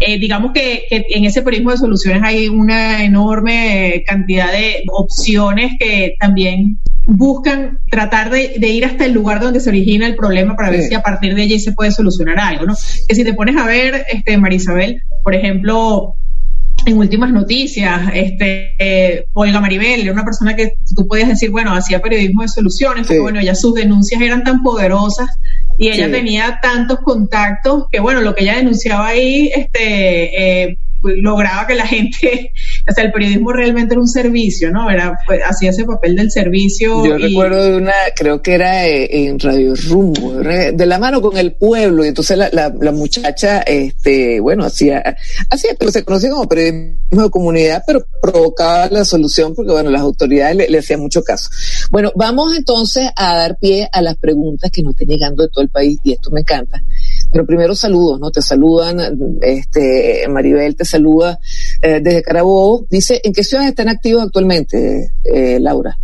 eh, 0.00 0.18
digamos 0.18 0.52
que, 0.52 0.84
que, 0.88 1.06
en 1.10 1.24
ese 1.24 1.42
periodismo 1.42 1.72
de 1.72 1.78
soluciones 1.78 2.22
hay 2.22 2.48
una 2.48 3.04
enorme 3.04 4.04
cantidad 4.06 4.52
de 4.52 4.84
opciones 4.92 5.72
que 5.78 6.14
también 6.20 6.78
buscan 7.08 7.78
tratar 7.90 8.30
de, 8.30 8.58
ir 8.68 8.84
hasta 8.84 9.06
el 9.06 9.12
lugar 9.12 9.40
donde 9.40 9.60
se 9.60 9.70
origina 9.70 10.06
el 10.06 10.14
problema 10.14 10.54
para 10.54 10.70
ver 10.70 10.82
si 10.82 10.94
a 10.94 11.00
partir 11.00 11.34
de 11.34 11.42
allí 11.42 11.58
se 11.58 11.72
puede 11.72 11.90
solucionar 11.90 12.38
algo, 12.38 12.66
¿no? 12.66 12.74
Que 13.08 13.14
si 13.14 13.24
te 13.24 13.32
pones 13.32 13.56
a 13.56 13.64
ver, 13.64 14.04
este, 14.12 14.36
Marisabel, 14.36 15.02
por 15.24 15.34
ejemplo, 15.34 16.16
en 16.86 16.96
últimas 16.96 17.32
noticias, 17.32 18.10
este, 18.14 18.74
eh, 18.78 19.24
Olga 19.34 19.60
Maribel 19.60 20.00
era 20.00 20.12
una 20.12 20.24
persona 20.24 20.56
que 20.56 20.72
tú 20.96 21.06
podías 21.06 21.28
decir, 21.28 21.50
bueno, 21.50 21.74
hacía 21.74 22.00
periodismo 22.00 22.42
de 22.42 22.48
soluciones, 22.48 23.06
pero 23.06 23.22
bueno, 23.22 23.40
ya 23.40 23.54
sus 23.54 23.74
denuncias 23.74 24.20
eran 24.20 24.44
tan 24.44 24.62
poderosas 24.62 25.28
y 25.78 25.88
ella 25.88 26.10
tenía 26.10 26.58
tantos 26.62 26.98
contactos 27.00 27.84
que, 27.90 28.00
bueno, 28.00 28.20
lo 28.20 28.34
que 28.34 28.44
ella 28.44 28.56
denunciaba 28.56 29.08
ahí, 29.08 29.50
este, 29.54 30.66
eh, 30.66 30.78
lograba 31.02 31.66
que 31.66 31.74
la 31.74 31.86
gente, 31.86 32.52
o 32.88 32.92
sea, 32.92 33.04
el 33.04 33.12
periodismo 33.12 33.52
realmente 33.52 33.94
era 33.94 34.00
un 34.00 34.08
servicio, 34.08 34.70
¿no? 34.70 34.90
Era, 34.90 35.18
pues, 35.26 35.40
hacía 35.46 35.70
ese 35.70 35.84
papel 35.84 36.16
del 36.16 36.30
servicio. 36.30 37.04
Yo 37.04 37.18
recuerdo 37.18 37.62
de 37.62 37.76
una, 37.76 37.92
creo 38.16 38.40
que 38.40 38.54
era 38.54 38.86
eh, 38.86 39.26
en 39.26 39.38
Radio 39.38 39.74
Rumbo, 39.88 40.32
de 40.34 40.86
la 40.86 40.98
mano 40.98 41.20
con 41.20 41.36
el 41.36 41.52
pueblo, 41.52 42.04
y 42.04 42.08
entonces 42.08 42.38
la, 42.38 42.48
la, 42.52 42.72
la 42.80 42.92
muchacha, 42.92 43.60
este, 43.60 44.40
bueno, 44.40 44.64
hacía, 44.64 45.16
hacía, 45.50 45.74
pero 45.78 45.90
se 45.90 46.04
conocía 46.04 46.30
como 46.30 46.48
periodismo 46.48 47.22
de 47.24 47.30
comunidad, 47.30 47.82
pero 47.86 48.06
provocaba 48.22 48.88
la 48.88 49.04
solución 49.04 49.54
porque, 49.54 49.72
bueno, 49.72 49.90
las 49.90 50.00
autoridades 50.00 50.56
le, 50.56 50.68
le 50.68 50.78
hacían 50.78 51.00
mucho 51.00 51.22
caso. 51.22 51.50
Bueno, 51.90 52.10
vamos 52.16 52.56
entonces 52.56 53.08
a 53.16 53.36
dar 53.36 53.58
pie 53.58 53.88
a 53.92 54.00
las 54.00 54.16
preguntas 54.16 54.70
que 54.70 54.82
nos 54.82 54.94
están 54.94 55.08
llegando 55.08 55.42
de 55.42 55.50
todo 55.50 55.62
el 55.62 55.70
país, 55.70 55.98
y 56.04 56.12
esto 56.12 56.30
me 56.30 56.40
encanta. 56.40 56.82
Pero 57.30 57.46
primero 57.46 57.74
saludos, 57.74 58.20
¿no? 58.20 58.30
Te 58.30 58.42
saludan, 58.42 58.98
este, 59.42 60.26
Maribel 60.28 60.76
te 60.76 60.84
saluda 60.84 61.38
eh, 61.82 62.00
desde 62.02 62.22
Carabobo. 62.22 62.86
Dice, 62.90 63.20
¿en 63.22 63.32
qué 63.32 63.44
ciudades 63.44 63.70
están 63.70 63.88
activos 63.88 64.22
actualmente, 64.22 65.12
eh, 65.24 65.58
Laura? 65.60 65.96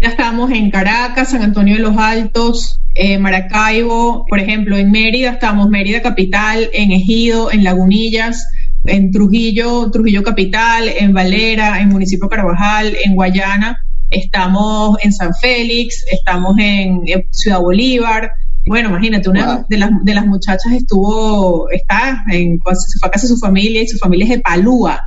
estamos 0.00 0.50
en 0.50 0.70
Caracas, 0.70 1.30
San 1.30 1.42
Antonio 1.42 1.76
de 1.76 1.80
los 1.80 1.96
Altos, 1.96 2.80
eh, 2.94 3.18
Maracaibo, 3.18 4.26
por 4.28 4.38
ejemplo, 4.38 4.76
en 4.76 4.90
Mérida 4.90 5.30
estamos 5.30 5.68
Mérida 5.68 6.02
Capital, 6.02 6.68
en 6.72 6.92
Ejido, 6.92 7.50
en 7.50 7.64
Lagunillas, 7.64 8.46
en 8.86 9.10
Trujillo, 9.10 9.90
Trujillo 9.90 10.22
Capital, 10.22 10.88
en 10.88 11.12
Valera, 11.12 11.80
en 11.80 11.88
Municipio 11.88 12.28
Carabajal, 12.28 12.96
en 13.04 13.14
Guayana, 13.14 13.84
estamos 14.10 14.96
en 15.02 15.12
San 15.12 15.34
Félix, 15.34 16.04
estamos 16.10 16.56
en, 16.58 17.02
Ciudad 17.30 17.60
Bolívar. 17.60 18.30
Bueno, 18.66 18.88
imagínate, 18.88 19.28
una 19.28 19.66
de, 19.68 19.76
las, 19.76 19.90
de 20.02 20.14
las 20.14 20.26
muchachas 20.26 20.72
estuvo, 20.72 21.70
está 21.70 22.24
en, 22.30 22.58
se 22.58 22.98
fue 22.98 23.08
a 23.08 23.10
casa 23.10 23.26
de 23.26 23.34
su 23.34 23.38
familia 23.38 23.82
y 23.82 23.88
su 23.88 23.98
familia 23.98 24.24
es 24.24 24.30
de 24.30 24.40
Palúa 24.40 25.00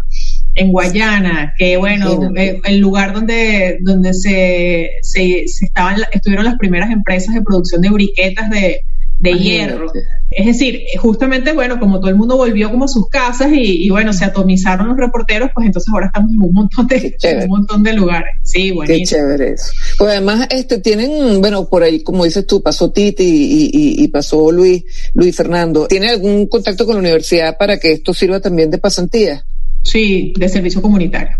en 0.53 0.71
Guayana, 0.71 1.53
que 1.57 1.77
bueno, 1.77 2.31
eh, 2.35 2.59
el 2.63 2.79
lugar 2.79 3.13
donde, 3.13 3.77
donde 3.81 4.13
se, 4.13 4.89
se, 5.01 5.43
estaban, 5.43 6.01
estuvieron 6.11 6.45
las 6.45 6.57
primeras 6.57 6.91
empresas 6.91 7.33
de 7.33 7.41
producción 7.41 7.81
de 7.81 7.89
briquetas 7.89 8.49
de, 8.49 8.81
hierro. 9.21 9.91
Es 10.29 10.45
decir, 10.45 10.81
justamente, 10.99 11.53
bueno, 11.53 11.79
como 11.79 11.99
todo 11.99 12.09
el 12.09 12.15
mundo 12.15 12.35
volvió 12.35 12.69
como 12.69 12.85
a 12.85 12.87
sus 12.87 13.07
casas 13.09 13.47
y, 13.51 13.89
bueno, 13.89 14.11
se 14.11 14.25
atomizaron 14.25 14.89
los 14.89 14.97
reporteros, 14.97 15.49
pues 15.53 15.65
entonces 15.67 15.91
ahora 15.91 16.07
estamos 16.07 16.31
en 16.31 16.41
un 16.41 16.53
montón 16.53 16.87
de, 16.87 17.15
un 17.43 17.47
montón 17.47 17.83
de 17.83 17.93
lugares. 17.93 18.35
Sí, 18.43 18.71
buenísimo. 18.71 18.99
Qué 18.99 19.05
chévere 19.05 19.53
eso. 19.53 19.71
Pues 19.97 20.11
además, 20.11 20.47
este, 20.51 20.79
tienen, 20.79 21.39
bueno, 21.39 21.67
por 21.69 21.83
ahí, 21.83 22.03
como 22.03 22.25
dices 22.25 22.45
tú, 22.45 22.61
pasó 22.61 22.91
Titi 22.91 23.23
y, 23.23 24.03
y, 24.03 24.07
pasó 24.09 24.51
Luis, 24.51 24.83
Luis 25.13 25.35
Fernando. 25.35 25.87
¿Tiene 25.87 26.09
algún 26.09 26.47
contacto 26.47 26.85
con 26.85 26.95
la 26.95 27.01
universidad 27.01 27.57
para 27.57 27.79
que 27.79 27.93
esto 27.93 28.13
sirva 28.13 28.39
también 28.39 28.69
de 28.69 28.77
pasantía? 28.77 29.43
Sí, 29.81 30.33
de 30.37 30.49
servicio 30.49 30.81
comunitario. 30.81 31.37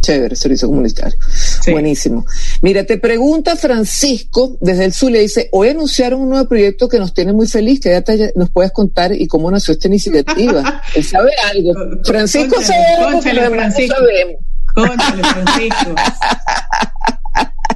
Chévere, 0.00 0.34
servicio 0.34 0.68
comunitario. 0.68 1.16
Buenísimo. 1.70 2.26
Mira, 2.60 2.84
te 2.84 2.98
pregunta 2.98 3.56
Francisco 3.56 4.56
desde 4.60 4.86
el 4.86 4.92
sur, 4.92 5.10
le 5.10 5.20
dice, 5.20 5.48
hoy 5.52 5.68
anunciaron 5.68 6.22
un 6.22 6.30
nuevo 6.30 6.48
proyecto 6.48 6.88
que 6.88 6.98
nos 6.98 7.14
tiene 7.14 7.32
muy 7.32 7.46
feliz, 7.46 7.80
que 7.80 7.90
ya 7.90 8.02
nos 8.34 8.50
puedes 8.50 8.72
contar 8.72 9.12
y 9.12 9.26
cómo 9.26 9.50
nació 9.50 9.72
esta 9.72 9.88
iniciativa. 9.88 10.82
Él 10.94 11.04
sabe 11.04 11.30
algo. 11.50 11.72
Francisco 12.04 12.60
sabe 12.60 12.84
algo 12.98 13.22
Francisco. 13.22 13.96
Francisco. 14.74 15.94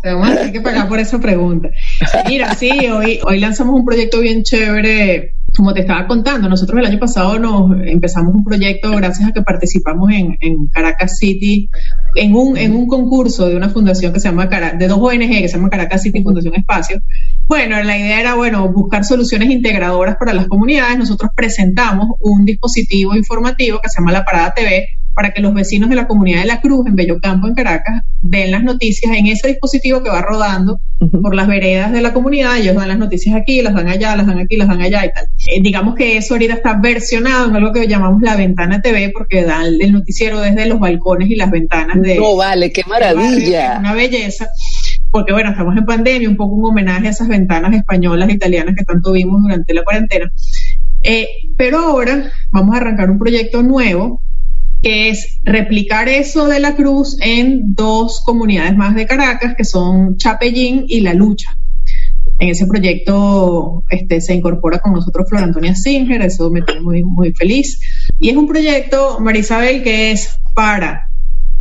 Vamos 0.05 0.28
a 0.28 0.35
tener 0.37 0.52
que 0.52 0.61
pagar 0.61 0.88
por 0.88 1.00
esa 1.00 1.19
pregunta. 1.19 1.69
Mira, 2.28 2.55
sí, 2.55 2.71
hoy, 2.88 3.19
hoy 3.25 3.40
lanzamos 3.40 3.75
un 3.75 3.85
proyecto 3.85 4.21
bien 4.21 4.45
chévere 4.45 5.35
como 5.56 5.72
te 5.72 5.80
estaba 5.80 6.06
contando, 6.06 6.48
nosotros 6.48 6.78
el 6.78 6.86
año 6.86 6.98
pasado 6.98 7.38
nos 7.38 7.80
empezamos 7.86 8.34
un 8.34 8.44
proyecto 8.44 8.90
gracias 8.92 9.28
a 9.28 9.32
que 9.32 9.42
participamos 9.42 10.10
en, 10.12 10.66
Caracas 10.68 11.18
City, 11.18 11.70
en 12.14 12.34
un, 12.34 12.56
en 12.56 12.75
un 12.75 12.86
concurso 12.86 13.48
de 13.48 13.56
una 13.56 13.68
fundación 13.68 14.12
que 14.12 14.20
se 14.20 14.28
llama, 14.28 14.46
de 14.46 14.88
dos 14.88 14.98
ONG 14.98 15.28
que 15.28 15.48
se 15.48 15.56
llama 15.56 15.70
Caracas 15.70 16.02
City 16.02 16.22
Fundación 16.22 16.54
Espacio. 16.54 17.00
Bueno, 17.48 17.82
la 17.82 17.96
idea 17.96 18.20
era, 18.20 18.34
bueno, 18.34 18.68
buscar 18.72 19.04
soluciones 19.04 19.50
integradoras 19.50 20.16
para 20.16 20.34
las 20.34 20.46
comunidades. 20.48 20.98
Nosotros 20.98 21.30
presentamos 21.34 22.16
un 22.20 22.44
dispositivo 22.44 23.14
informativo 23.14 23.80
que 23.82 23.88
se 23.88 24.00
llama 24.00 24.12
La 24.12 24.25
Parada 24.25 24.52
TV, 24.54 24.88
para 25.16 25.30
que 25.30 25.40
los 25.40 25.54
vecinos 25.54 25.88
de 25.88 25.96
la 25.96 26.06
comunidad 26.06 26.42
de 26.42 26.46
La 26.46 26.61
Cruz, 26.61 26.87
en 26.87 26.94
Bello 26.94 27.18
Campo, 27.18 27.49
en 27.49 27.54
Caracas, 27.54 28.02
den 28.20 28.50
las 28.50 28.62
noticias 28.62 29.16
en 29.16 29.28
ese 29.28 29.49
dispositivo 29.49 30.02
que 30.02 30.11
va 30.11 30.20
rodando 30.20 30.78
por 31.23 31.35
las 31.35 31.49
veredas 31.49 31.90
de 31.90 32.02
la 32.02 32.12
comunidad. 32.12 32.58
Ellos 32.58 32.76
dan 32.76 32.88
las 32.88 32.99
noticias 32.99 33.35
aquí, 33.35 33.62
las 33.62 33.73
dan 33.73 33.88
allá, 33.88 34.14
las 34.14 34.26
dan 34.26 34.40
aquí, 34.40 34.56
las 34.56 34.68
dan 34.68 34.82
allá 34.82 35.06
y 35.06 35.11
tal. 35.14 35.25
Eh, 35.46 35.62
digamos 35.62 35.94
que 35.94 36.18
eso 36.18 36.35
ahorita 36.35 36.52
está 36.52 36.78
versionado 36.78 37.49
en 37.49 37.56
algo 37.56 37.73
que 37.73 37.88
llamamos 37.88 38.20
la 38.20 38.37
ventana 38.37 38.82
TV, 38.82 39.11
porque 39.14 39.42
dan 39.42 39.78
el 39.80 39.90
noticiero 39.90 40.38
desde 40.42 40.66
los 40.66 40.78
balcones 40.78 41.30
y 41.30 41.37
las 41.37 41.50
ventanas 41.50 42.02
de. 42.02 42.16
No, 42.16 42.37
vale, 42.37 42.70
qué 42.70 42.82
maravilla. 42.87 43.78
una 43.78 43.94
belleza 43.94 44.49
porque 45.11 45.32
bueno, 45.32 45.49
estamos 45.49 45.75
en 45.78 45.87
pandemia, 45.87 46.28
un 46.28 46.37
poco 46.37 46.56
un 46.56 46.66
homenaje 46.66 47.06
a 47.06 47.11
esas 47.11 47.28
ventanas 47.28 47.75
españolas, 47.75 48.28
italianas 48.28 48.75
que 48.76 48.85
tanto 48.85 49.12
vimos 49.12 49.40
durante 49.40 49.73
la 49.73 49.82
cuarentena. 49.82 50.30
Eh, 51.02 51.26
pero 51.56 51.78
ahora 51.78 52.30
vamos 52.50 52.75
a 52.75 52.78
arrancar 52.78 53.11
un 53.11 53.18
proyecto 53.18 53.62
nuevo 53.62 54.20
que 54.87 55.09
es 55.09 55.40
replicar 55.43 56.09
eso 56.09 56.47
de 56.47 56.61
la 56.61 56.76
cruz 56.76 57.16
en 57.21 57.75
dos 57.75 58.23
comunidades 58.25 58.76
más 58.76 58.95
de 58.95 59.05
Caracas, 59.05 59.57
que 59.57 59.64
son 59.64 60.16
Chapellín 60.16 60.85
y 60.87 61.00
La 61.00 61.12
Lucha. 61.12 61.59
En 62.38 62.50
ese 62.50 62.69
proyecto 62.69 63.83
este, 63.90 64.21
se 64.21 64.35
incorpora 64.37 64.78
con 64.78 64.93
nosotros 64.93 65.28
Flor 65.28 65.43
Antonia 65.43 65.75
Singer, 65.75 66.23
eso 66.23 66.52
me 66.52 66.62
tiene 66.62 66.83
muy, 66.83 67.02
muy 67.02 67.33
feliz. 67.33 67.81
Y 68.21 68.28
es 68.28 68.37
un 68.37 68.47
proyecto, 68.47 69.19
Marisabel, 69.19 69.83
que 69.83 70.12
es 70.12 70.38
para 70.55 71.09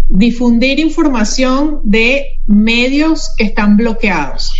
difundir 0.08 0.80
información 0.80 1.80
de 1.84 2.28
medios 2.46 3.32
que 3.36 3.46
están 3.46 3.76
bloqueados. 3.76 4.54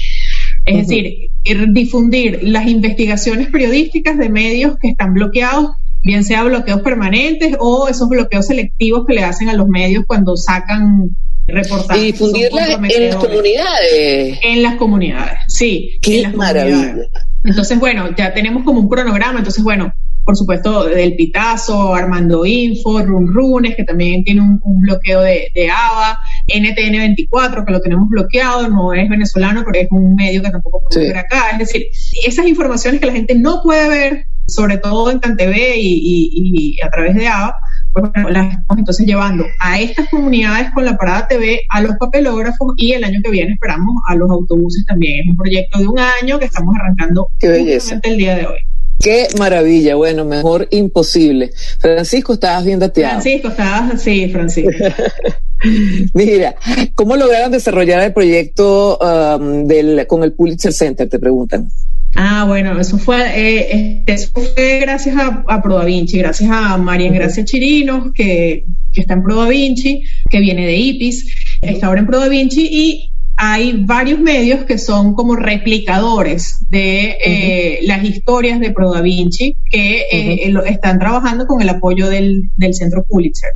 Es 0.66 0.88
decir, 0.88 1.30
difundir 1.70 2.40
las 2.42 2.68
investigaciones 2.68 3.48
periodísticas 3.50 4.18
de 4.18 4.30
medios 4.30 4.80
que 4.80 4.88
están 4.88 5.14
bloqueados 5.14 5.74
bien 6.06 6.24
sea 6.24 6.44
bloqueos 6.44 6.82
permanentes 6.82 7.56
o 7.60 7.90
esos 7.90 8.08
bloqueos 8.08 8.46
selectivos 8.46 9.06
que 9.08 9.16
le 9.16 9.24
hacen 9.24 9.50
a 9.50 9.54
los 9.54 9.68
medios 9.68 10.06
cuando 10.06 10.38
sacan 10.38 11.10
reportajes. 11.48 12.04
Y 12.04 12.06
difundirlas 12.12 12.70
en 12.70 13.10
las 13.10 13.16
comunidades. 13.16 14.40
En 14.44 14.62
las 14.62 14.76
comunidades, 14.76 15.40
sí. 15.48 15.98
Qué 16.02 16.28
maravilla. 16.28 16.96
Entonces, 17.44 17.80
bueno, 17.80 18.16
ya 18.16 18.34
tenemos 18.36 18.64
como 18.64 18.82
un 18.82 18.88
cronograma, 18.88 19.40
entonces, 19.40 19.64
bueno, 19.64 19.92
por 20.26 20.36
supuesto, 20.36 20.86
del 20.86 21.16
Pitazo, 21.16 21.94
Armando 21.94 22.46
Info, 22.46 23.00
Run 23.00 23.32
Runes, 23.32 23.76
que 23.76 23.84
también 23.84 24.24
tiene 24.24 24.42
un, 24.42 24.60
bloqueo 24.82 25.22
de, 25.22 25.52
de, 25.54 25.70
ABA, 25.70 26.18
NTN24, 26.48 27.66
que 27.66 27.72
lo 27.72 27.80
tenemos 27.80 28.10
bloqueado, 28.10 28.68
no 28.68 28.94
es 28.94 29.08
venezolano, 29.08 29.64
pero 29.66 29.86
es 29.86 29.88
un 29.92 30.16
medio 30.16 30.42
que 30.42 30.50
tampoco 30.50 30.84
puede 30.90 31.08
ver 31.08 31.18
acá. 31.18 31.52
Es 31.52 31.60
decir, 31.60 31.88
esas 32.26 32.48
informaciones 32.48 33.00
que 33.00 33.06
la 33.06 33.14
gente 33.14 33.36
no 33.36 33.62
puede 33.64 33.88
ver 33.88 34.26
sobre 34.48 34.78
todo 34.78 35.10
en 35.12 35.20
CanTV 35.20 35.76
y, 35.76 36.76
y, 36.78 36.82
a 36.82 36.90
través 36.90 37.16
de 37.16 37.28
ABA, 37.28 37.56
pues 37.94 38.12
bueno, 38.14 38.30
las 38.30 38.52
estamos 38.52 38.78
entonces 38.78 39.06
llevando 39.06 39.46
a 39.60 39.80
estas 39.80 40.10
comunidades 40.10 40.72
con 40.72 40.86
la 40.86 40.98
Parada 40.98 41.28
TV, 41.28 41.62
a 41.70 41.82
los 41.82 41.96
papelógrafos 41.98 42.74
y 42.78 42.92
el 42.92 43.04
año 43.04 43.20
que 43.24 43.32
viene 43.32 43.54
esperamos 43.54 43.96
a 44.08 44.16
los 44.16 44.30
autobuses 44.30 44.86
también. 44.86 45.22
Es 45.22 45.30
un 45.32 45.38
proyecto 45.38 45.80
de 45.80 45.88
un 45.88 46.00
año 46.00 46.40
que 46.40 46.46
estamos 46.46 46.76
arrancando 46.76 47.30
Qué 47.40 47.80
el 48.04 48.18
día 48.18 48.36
de 48.36 48.46
hoy. 48.46 48.60
Qué 49.06 49.28
maravilla, 49.38 49.94
bueno, 49.94 50.26
mejor 50.26 50.68
imposible. 50.72 51.52
Francisco, 51.78 52.34
estabas 52.34 52.66
bien 52.66 52.80
dateado. 52.80 53.22
Francisco, 53.22 53.50
estabas 53.50 53.94
así, 53.94 54.30
Francisco. 54.30 54.72
Mira, 56.16 56.56
¿cómo 56.96 57.16
lograron 57.16 57.52
desarrollar 57.52 58.02
el 58.02 58.14
proyecto 58.14 58.98
um, 58.98 59.68
del, 59.68 60.08
con 60.08 60.24
el 60.24 60.34
Pulitzer 60.34 60.74
Center? 60.74 61.08
Te 61.08 61.20
preguntan. 61.20 61.70
Ah, 62.16 62.46
bueno, 62.48 62.80
eso 62.80 62.98
fue, 62.98 63.20
eh, 63.20 64.00
este, 64.00 64.14
eso 64.14 64.32
fue 64.34 64.80
gracias 64.80 65.16
a, 65.18 65.44
a 65.50 65.62
ProDaVinci, 65.62 66.18
gracias 66.18 66.50
a 66.52 66.76
María 66.78 67.12
Gracia 67.12 67.46
Chirinos, 67.46 68.12
que, 68.12 68.66
que 68.92 69.02
está 69.02 69.14
en 69.14 69.22
ProDaVinci, 69.22 70.04
que 70.32 70.40
viene 70.40 70.66
de 70.66 70.78
IPIS, 70.78 71.28
está 71.62 71.86
ahora 71.86 72.00
en 72.00 72.08
ProDaVinci 72.08 72.68
y 72.72 73.12
hay 73.38 73.84
varios 73.84 74.20
medios 74.20 74.64
que 74.66 74.78
son 74.78 75.14
como 75.14 75.36
replicadores 75.36 76.66
de 76.70 77.18
eh, 77.24 77.80
las 77.84 78.04
historias 78.04 78.60
de 78.60 78.72
ProDaVinci 78.72 79.58
que 79.70 80.06
eh, 80.12 80.54
están 80.68 81.00
trabajando 81.00 81.46
con 81.46 81.62
el 81.62 81.70
apoyo 81.70 82.10
del, 82.10 82.50
del 82.56 82.74
Centro 82.74 83.04
Pulitzer. 83.04 83.52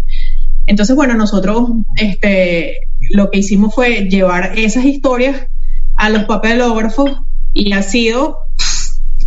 Entonces, 0.68 0.96
bueno, 0.96 1.16
nosotros 1.16 1.70
este, 1.96 2.82
lo 3.12 3.32
que 3.32 3.40
hicimos 3.40 3.74
fue 3.74 4.08
llevar 4.10 4.58
esas 4.60 4.86
historias 4.86 5.48
a 5.96 6.10
los 6.10 6.26
papelógrafos 6.26 7.12
y 7.54 7.72
ha 7.74 7.82
sido 7.82 8.38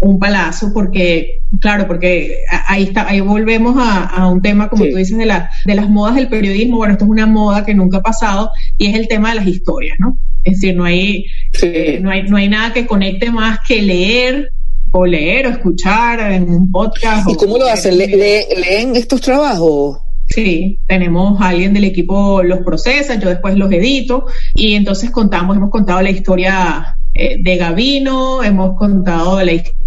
un 0.02 0.18
palazo 0.18 0.72
porque, 0.74 1.42
claro, 1.60 1.86
porque 1.86 2.38
ahí 2.66 2.84
está, 2.84 3.08
ahí 3.08 3.20
volvemos 3.20 3.76
a, 3.78 4.26
un 4.26 4.42
tema, 4.42 4.68
como 4.68 4.84
tú 4.84 4.96
dices, 4.96 5.16
de, 5.16 5.26
la, 5.26 5.48
de 5.64 5.74
las 5.76 5.88
modas 5.88 6.16
del 6.16 6.28
periodismo. 6.28 6.78
Bueno, 6.78 6.94
esto 6.94 7.04
es 7.04 7.10
una 7.10 7.26
moda 7.26 7.64
que 7.64 7.72
nunca 7.72 7.98
ha 7.98 8.02
pasado 8.02 8.50
y 8.78 8.86
es 8.86 8.96
el 8.96 9.06
tema 9.06 9.30
de 9.30 9.36
las 9.36 9.46
historias, 9.46 9.96
¿no? 10.00 10.16
Es 10.42 10.54
decir, 10.54 10.74
no 10.74 10.84
hay, 10.84 11.24
eh, 11.62 12.00
no 12.02 12.10
hay, 12.10 12.24
no 12.24 12.36
hay 12.36 12.48
nada 12.48 12.72
que 12.72 12.84
conecte 12.84 13.30
más 13.30 13.60
que 13.66 13.80
leer 13.80 14.50
o 14.90 15.06
leer 15.06 15.46
o 15.46 15.50
escuchar 15.50 16.32
en 16.32 16.50
un 16.50 16.72
podcast. 16.72 17.30
¿Y 17.30 17.36
cómo 17.36 17.56
lo 17.56 17.68
hacen? 17.68 17.96
¿Leen 17.96 18.96
estos 18.96 19.20
trabajos? 19.20 20.00
Sí, 20.26 20.78
tenemos 20.88 21.40
a 21.40 21.50
alguien 21.50 21.74
del 21.74 21.84
equipo 21.84 22.42
los 22.42 22.60
procesa, 22.60 23.14
yo 23.20 23.28
después 23.28 23.56
los 23.56 23.70
edito 23.70 24.26
y 24.54 24.74
entonces 24.74 25.10
contamos, 25.10 25.56
hemos 25.56 25.70
contado 25.70 26.02
la 26.02 26.10
historia 26.10 26.96
eh, 27.14 27.36
de 27.40 27.56
Gavino, 27.56 28.42
hemos 28.42 28.76
contado 28.76 29.40
la 29.44 29.52
historia 29.52 29.82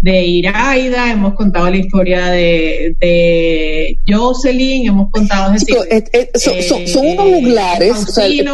de 0.00 0.26
Iraida, 0.26 1.10
hemos 1.10 1.34
contado 1.34 1.68
la 1.68 1.76
historia 1.76 2.26
de, 2.28 2.96
de 3.00 3.98
Jocelyn, 4.08 4.88
hemos 4.88 5.10
contado... 5.10 5.54
Es 5.54 5.64
decir, 5.66 6.88
son, 6.88 7.06
unos 7.06 7.26
juglares. 7.26 7.92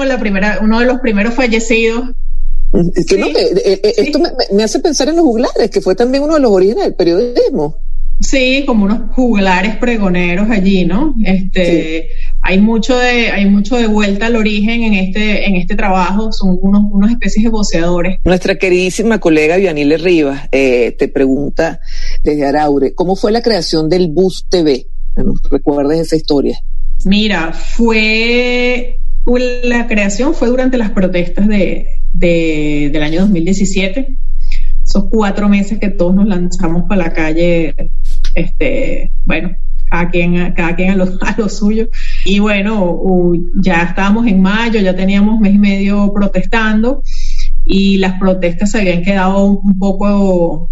la 0.06 0.18
primera, 0.18 0.58
uno 0.60 0.80
de 0.80 0.86
los 0.86 1.00
primeros 1.00 1.34
fallecidos. 1.34 2.10
esto 2.94 4.18
me, 4.18 4.30
me, 4.52 4.64
hace 4.64 4.80
pensar 4.80 5.08
en 5.08 5.16
los 5.16 5.24
juglares, 5.24 5.70
que 5.70 5.80
fue 5.80 5.94
también 5.94 6.24
uno 6.24 6.34
de 6.34 6.40
los 6.40 6.50
orígenes 6.50 6.84
del 6.84 6.94
periodismo. 6.94 7.76
Sí, 8.20 8.64
como 8.66 8.86
unos 8.86 9.10
juglares 9.14 9.76
pregoneros 9.76 10.50
allí, 10.50 10.86
¿no? 10.86 11.14
Este, 11.22 12.08
hay 12.40 12.58
mucho 12.58 12.96
de, 12.96 13.30
hay 13.30 13.44
mucho 13.46 13.76
de 13.76 13.86
vuelta 13.86 14.26
al 14.26 14.36
origen 14.36 14.82
en 14.84 14.94
este, 14.94 15.46
en 15.46 15.56
este 15.56 15.76
trabajo, 15.76 16.32
son 16.32 16.58
unos, 16.60 16.82
unas 16.90 17.12
especies 17.12 17.44
de 17.44 17.50
voceadores. 17.50 18.18
Nuestra 18.24 18.56
queridísima 18.56 19.18
colega 19.18 19.56
Vianile 19.56 19.98
Rivas 19.98 20.48
eh, 20.50 20.92
te 20.98 21.08
pregunta 21.08 21.80
desde 22.24 22.46
Araure, 22.46 22.94
¿cómo 22.94 23.16
fue 23.16 23.32
la 23.32 23.42
creación 23.42 23.90
del 23.90 24.08
Bus 24.08 24.46
TV? 24.48 24.86
¿Nos 25.16 25.42
recuerdes 25.50 26.00
esa 26.00 26.16
historia? 26.16 26.58
Mira, 27.04 27.52
fue 27.52 28.98
la 29.64 29.88
creación 29.88 30.34
fue 30.34 30.48
durante 30.48 30.78
las 30.78 30.90
protestas 30.90 31.48
de, 31.48 31.86
de, 32.12 32.90
del 32.92 33.02
año 33.02 33.20
2017 33.22 34.16
esos 34.96 35.10
cuatro 35.10 35.48
meses 35.48 35.78
que 35.78 35.90
todos 35.90 36.14
nos 36.14 36.26
lanzamos 36.26 36.84
para 36.88 37.04
la 37.04 37.12
calle, 37.12 37.74
este, 38.34 39.12
bueno, 39.24 39.50
cada 39.90 40.10
quien, 40.10 40.52
cada 40.54 40.74
quien 40.74 40.90
a, 40.92 40.96
lo, 40.96 41.04
a 41.20 41.34
lo 41.36 41.48
suyo. 41.48 41.88
Y 42.24 42.38
bueno, 42.38 43.32
ya 43.60 43.82
estábamos 43.82 44.26
en 44.26 44.40
mayo, 44.40 44.80
ya 44.80 44.96
teníamos 44.96 45.38
mes 45.40 45.54
y 45.54 45.58
medio 45.58 46.12
protestando 46.14 47.02
y 47.64 47.98
las 47.98 48.18
protestas 48.18 48.70
se 48.70 48.80
habían 48.80 49.02
quedado 49.02 49.44
un 49.44 49.78
poco 49.78 50.70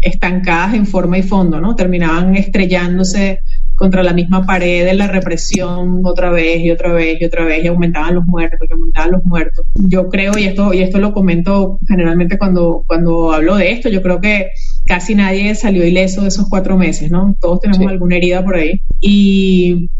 estancadas 0.00 0.74
en 0.74 0.86
forma 0.86 1.18
y 1.18 1.22
fondo, 1.22 1.60
¿no? 1.60 1.76
Terminaban 1.76 2.34
estrellándose 2.36 3.40
contra 3.82 4.04
la 4.04 4.12
misma 4.12 4.46
pared 4.46 4.84
de 4.84 4.94
la 4.94 5.08
represión 5.08 6.02
otra 6.04 6.30
vez 6.30 6.60
y 6.60 6.70
otra 6.70 6.92
vez 6.92 7.20
y 7.20 7.24
otra 7.24 7.44
vez 7.44 7.64
y 7.64 7.66
aumentaban 7.66 8.14
los 8.14 8.24
muertos 8.24 8.60
y 8.70 8.72
aumentaban 8.72 9.10
los 9.10 9.24
muertos. 9.24 9.66
Yo 9.74 10.08
creo, 10.08 10.38
y 10.38 10.44
esto, 10.44 10.72
y 10.72 10.82
esto 10.82 11.00
lo 11.00 11.12
comento 11.12 11.80
generalmente 11.88 12.38
cuando, 12.38 12.84
cuando 12.86 13.32
hablo 13.32 13.56
de 13.56 13.72
esto, 13.72 13.88
yo 13.88 14.00
creo 14.00 14.20
que 14.20 14.50
casi 14.86 15.16
nadie 15.16 15.56
salió 15.56 15.84
ileso 15.84 16.22
de 16.22 16.28
esos 16.28 16.48
cuatro 16.48 16.78
meses, 16.78 17.10
¿no? 17.10 17.34
Todos 17.40 17.58
tenemos 17.58 17.88
alguna 17.88 18.18
herida 18.18 18.44
por 18.44 18.54
ahí. 18.54 18.80
Y 19.00 19.90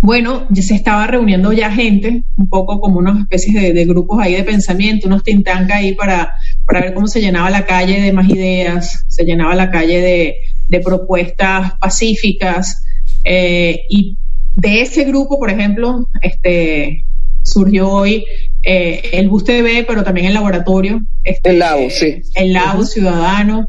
bueno, 0.00 0.48
ya 0.50 0.62
se 0.62 0.74
estaba 0.74 1.06
reuniendo 1.06 1.52
ya 1.52 1.70
gente, 1.70 2.24
un 2.36 2.48
poco 2.48 2.80
como 2.80 2.98
unas 2.98 3.20
especies 3.20 3.72
de, 3.72 3.84
grupos 3.84 4.18
ahí 4.20 4.34
de 4.34 4.42
pensamiento, 4.42 5.06
unos 5.06 5.22
tintanca 5.22 5.76
ahí 5.76 5.94
para, 5.94 6.32
para 6.66 6.80
ver 6.80 6.92
cómo 6.92 7.06
se 7.06 7.20
llenaba 7.20 7.50
la 7.50 7.66
calle 7.66 8.00
de 8.00 8.12
más 8.12 8.28
ideas, 8.28 9.04
se 9.06 9.22
llenaba 9.24 9.54
la 9.54 9.70
calle 9.70 10.00
de, 10.00 10.34
de 10.68 10.80
propuestas 10.80 11.74
pacíficas, 11.78 12.82
eh, 13.24 13.82
y 13.88 14.16
de 14.56 14.82
ese 14.82 15.04
grupo, 15.04 15.38
por 15.38 15.50
ejemplo, 15.50 16.08
este, 16.20 17.04
surgió 17.42 17.88
hoy 17.88 18.24
eh, 18.62 19.10
el 19.12 19.28
Bus 19.28 19.44
TV, 19.44 19.84
pero 19.86 20.04
también 20.04 20.26
el 20.26 20.34
laboratorio. 20.34 21.00
Este, 21.24 21.50
el 21.50 21.58
LAU, 21.58 21.90
sí. 21.90 22.22
El 22.34 22.52
LAU 22.52 22.84
Ciudadano, 22.84 23.68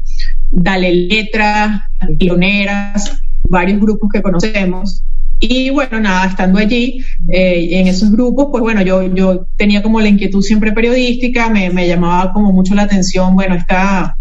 Dale 0.50 0.94
Letra, 0.94 1.88
Pioneras, 2.18 3.18
varios 3.48 3.80
grupos 3.80 4.10
que 4.12 4.22
conocemos. 4.22 5.02
Y 5.40 5.70
bueno, 5.70 6.00
nada, 6.00 6.26
estando 6.26 6.58
allí, 6.58 7.04
eh, 7.28 7.68
en 7.72 7.88
esos 7.88 8.10
grupos, 8.12 8.48
pues 8.50 8.62
bueno, 8.62 8.82
yo, 8.82 9.12
yo 9.14 9.46
tenía 9.56 9.82
como 9.82 10.00
la 10.00 10.08
inquietud 10.08 10.42
siempre 10.42 10.72
periodística, 10.72 11.50
me, 11.50 11.70
me 11.70 11.88
llamaba 11.88 12.32
como 12.32 12.52
mucho 12.52 12.74
la 12.74 12.82
atención, 12.82 13.34
bueno, 13.34 13.54
está 13.54 14.16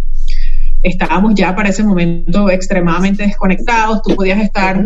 estábamos 0.82 1.34
ya 1.34 1.56
para 1.56 1.70
ese 1.70 1.82
momento 1.84 2.50
extremadamente 2.50 3.24
desconectados, 3.24 4.02
tú 4.02 4.16
podías 4.16 4.42
estar 4.42 4.84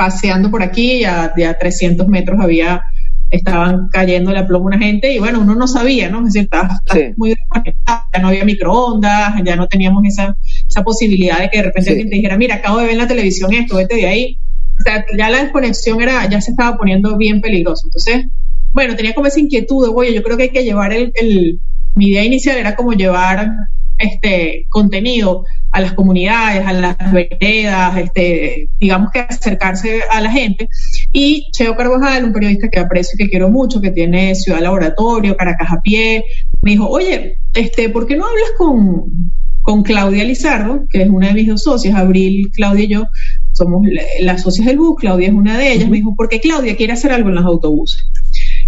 paseando 0.00 0.50
por 0.50 0.62
aquí 0.62 1.02
y 1.02 1.04
a, 1.04 1.30
300 1.60 2.08
metros 2.08 2.40
había 2.40 2.80
estaban 3.30 3.88
cayendo 3.92 4.32
la 4.32 4.46
plomo 4.46 4.64
una 4.64 4.78
gente 4.78 5.12
y 5.12 5.18
bueno, 5.18 5.40
uno 5.40 5.54
no 5.54 5.68
sabía, 5.68 6.08
¿no? 6.08 6.20
Es 6.20 6.32
decir, 6.32 6.44
estaba, 6.44 6.80
muy 7.18 7.34
desconectado, 7.34 8.04
ya 8.14 8.18
no 8.22 8.28
había 8.28 8.46
microondas, 8.46 9.34
ya 9.44 9.56
no 9.56 9.68
teníamos 9.68 10.02
esa, 10.06 10.34
esa 10.66 10.82
posibilidad 10.82 11.40
de 11.40 11.50
que 11.50 11.58
de 11.58 11.64
repente 11.64 11.90
alguien 11.90 12.08
te 12.08 12.16
dijera, 12.16 12.38
mira, 12.38 12.54
acabo 12.54 12.78
de 12.78 12.84
ver 12.84 12.92
en 12.92 12.98
la 12.98 13.08
televisión 13.08 13.52
esto, 13.52 13.76
vete 13.76 13.96
de 13.96 14.06
ahí. 14.06 14.38
O 14.78 14.82
sea, 14.82 15.04
ya 15.18 15.28
la 15.28 15.42
desconexión 15.42 16.00
era, 16.00 16.26
ya 16.30 16.40
se 16.40 16.52
estaba 16.52 16.78
poniendo 16.78 17.18
bien 17.18 17.42
peligroso. 17.42 17.82
Entonces, 17.86 18.26
bueno, 18.72 18.96
tenía 18.96 19.12
como 19.12 19.26
esa 19.26 19.38
inquietud 19.38 19.84
de, 19.84 19.92
oye, 19.94 20.14
yo 20.14 20.22
creo 20.22 20.38
que 20.38 20.44
hay 20.44 20.50
que 20.50 20.64
llevar 20.64 20.94
el, 20.94 21.12
el 21.14 21.60
mi 21.94 22.08
idea 22.08 22.24
inicial 22.24 22.56
era 22.56 22.74
como 22.74 22.94
llevar 22.94 23.50
este 23.98 24.64
contenido 24.70 25.44
a 25.72 25.80
las 25.80 25.92
comunidades, 25.92 26.66
a 26.66 26.72
las 26.72 26.96
veredas, 27.12 27.96
este, 27.96 28.68
digamos 28.78 29.10
que 29.12 29.20
acercarse 29.20 30.00
a 30.10 30.20
la 30.20 30.30
gente. 30.30 30.68
Y 31.12 31.46
Cheo 31.52 31.76
Carvajal, 31.76 32.24
un 32.24 32.32
periodista 32.32 32.68
que 32.68 32.80
aprecio 32.80 33.14
y 33.14 33.24
que 33.24 33.30
quiero 33.30 33.50
mucho, 33.50 33.80
que 33.80 33.90
tiene 33.90 34.34
Ciudad 34.34 34.60
Laboratorio, 34.60 35.36
Caracas 35.36 35.70
a 35.70 35.80
pie, 35.80 36.24
me 36.62 36.72
dijo, 36.72 36.88
oye, 36.88 37.36
este, 37.54 37.88
¿por 37.88 38.06
qué 38.06 38.16
no 38.16 38.26
hablas 38.26 38.50
con, 38.58 39.32
con 39.62 39.82
Claudia 39.82 40.24
Lizardo, 40.24 40.86
que 40.90 41.02
es 41.02 41.08
una 41.08 41.28
de 41.28 41.34
mis 41.34 41.48
dos 41.48 41.62
socias, 41.62 41.94
Abril, 41.94 42.50
Claudia 42.52 42.84
y 42.84 42.88
yo, 42.88 43.04
somos 43.52 43.86
las 44.20 44.42
socias 44.42 44.66
del 44.66 44.78
bus, 44.78 44.96
Claudia 44.98 45.28
es 45.28 45.34
una 45.34 45.58
de 45.58 45.72
ellas, 45.72 45.88
me 45.88 45.98
dijo, 45.98 46.14
porque 46.16 46.40
Claudia 46.40 46.76
quiere 46.76 46.92
hacer 46.94 47.12
algo 47.12 47.28
en 47.28 47.36
los 47.36 47.44
autobuses. 47.44 48.06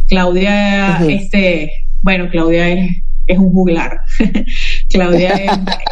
Claudia, 0.08 1.04
este, 1.08 1.72
bueno, 2.02 2.28
Claudia 2.30 2.68
es, 2.68 3.02
es 3.26 3.38
un 3.38 3.52
juglar. 3.52 4.00
Claudia 4.88 5.35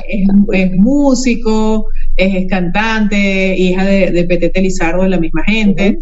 es, 0.08 0.72
músico, 0.76 1.88
es, 2.16 2.46
cantante, 2.48 3.56
hija 3.56 3.84
de, 3.84 4.10
de 4.10 4.24
Petete 4.24 4.60
Lizardo, 4.60 5.02
de 5.02 5.08
la 5.10 5.20
misma 5.20 5.42
gente. 5.44 5.98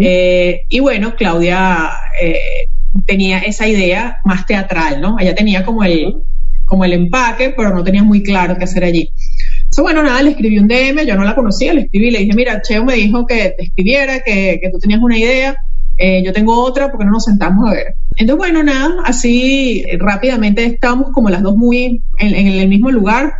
Eh, 0.00 0.62
y 0.68 0.80
bueno, 0.80 1.14
Claudia 1.16 1.90
eh, 2.20 2.68
tenía 3.06 3.38
esa 3.38 3.68
idea 3.68 4.18
más 4.24 4.46
teatral, 4.46 5.00
¿no? 5.00 5.16
Ella 5.18 5.34
tenía 5.34 5.64
como 5.64 5.84
el, 5.84 6.16
como 6.64 6.84
el 6.84 6.92
empaque, 6.92 7.54
pero 7.56 7.74
no 7.74 7.84
tenía 7.84 8.02
muy 8.02 8.22
claro 8.22 8.56
qué 8.56 8.64
hacer 8.64 8.84
allí. 8.84 9.10
Entonces, 9.58 9.82
bueno, 9.82 10.02
nada, 10.02 10.22
le 10.22 10.30
escribí 10.30 10.58
un 10.58 10.68
DM, 10.68 11.06
yo 11.06 11.16
no 11.16 11.24
la 11.24 11.34
conocía, 11.34 11.72
le 11.72 11.82
escribí, 11.82 12.10
le 12.10 12.20
dije, 12.20 12.32
mira, 12.34 12.60
Cheo 12.60 12.84
me 12.84 12.94
dijo 12.94 13.26
que 13.26 13.54
te 13.56 13.64
escribiera, 13.64 14.20
que, 14.20 14.58
que 14.62 14.70
tú 14.70 14.78
tenías 14.78 15.00
una 15.00 15.16
idea, 15.16 15.56
eh, 16.04 16.20
yo 16.24 16.32
tengo 16.32 16.60
otra, 16.60 16.90
porque 16.90 17.04
no 17.04 17.12
nos 17.12 17.26
sentamos 17.26 17.64
a 17.68 17.74
ver? 17.74 17.94
Entonces, 18.16 18.36
bueno, 18.36 18.64
nada, 18.64 18.96
así 19.04 19.84
rápidamente 20.00 20.64
estábamos 20.64 21.12
como 21.12 21.30
las 21.30 21.44
dos 21.44 21.56
muy 21.56 22.02
en, 22.18 22.34
el 22.34 22.68
mismo 22.68 22.90
lugar. 22.90 23.32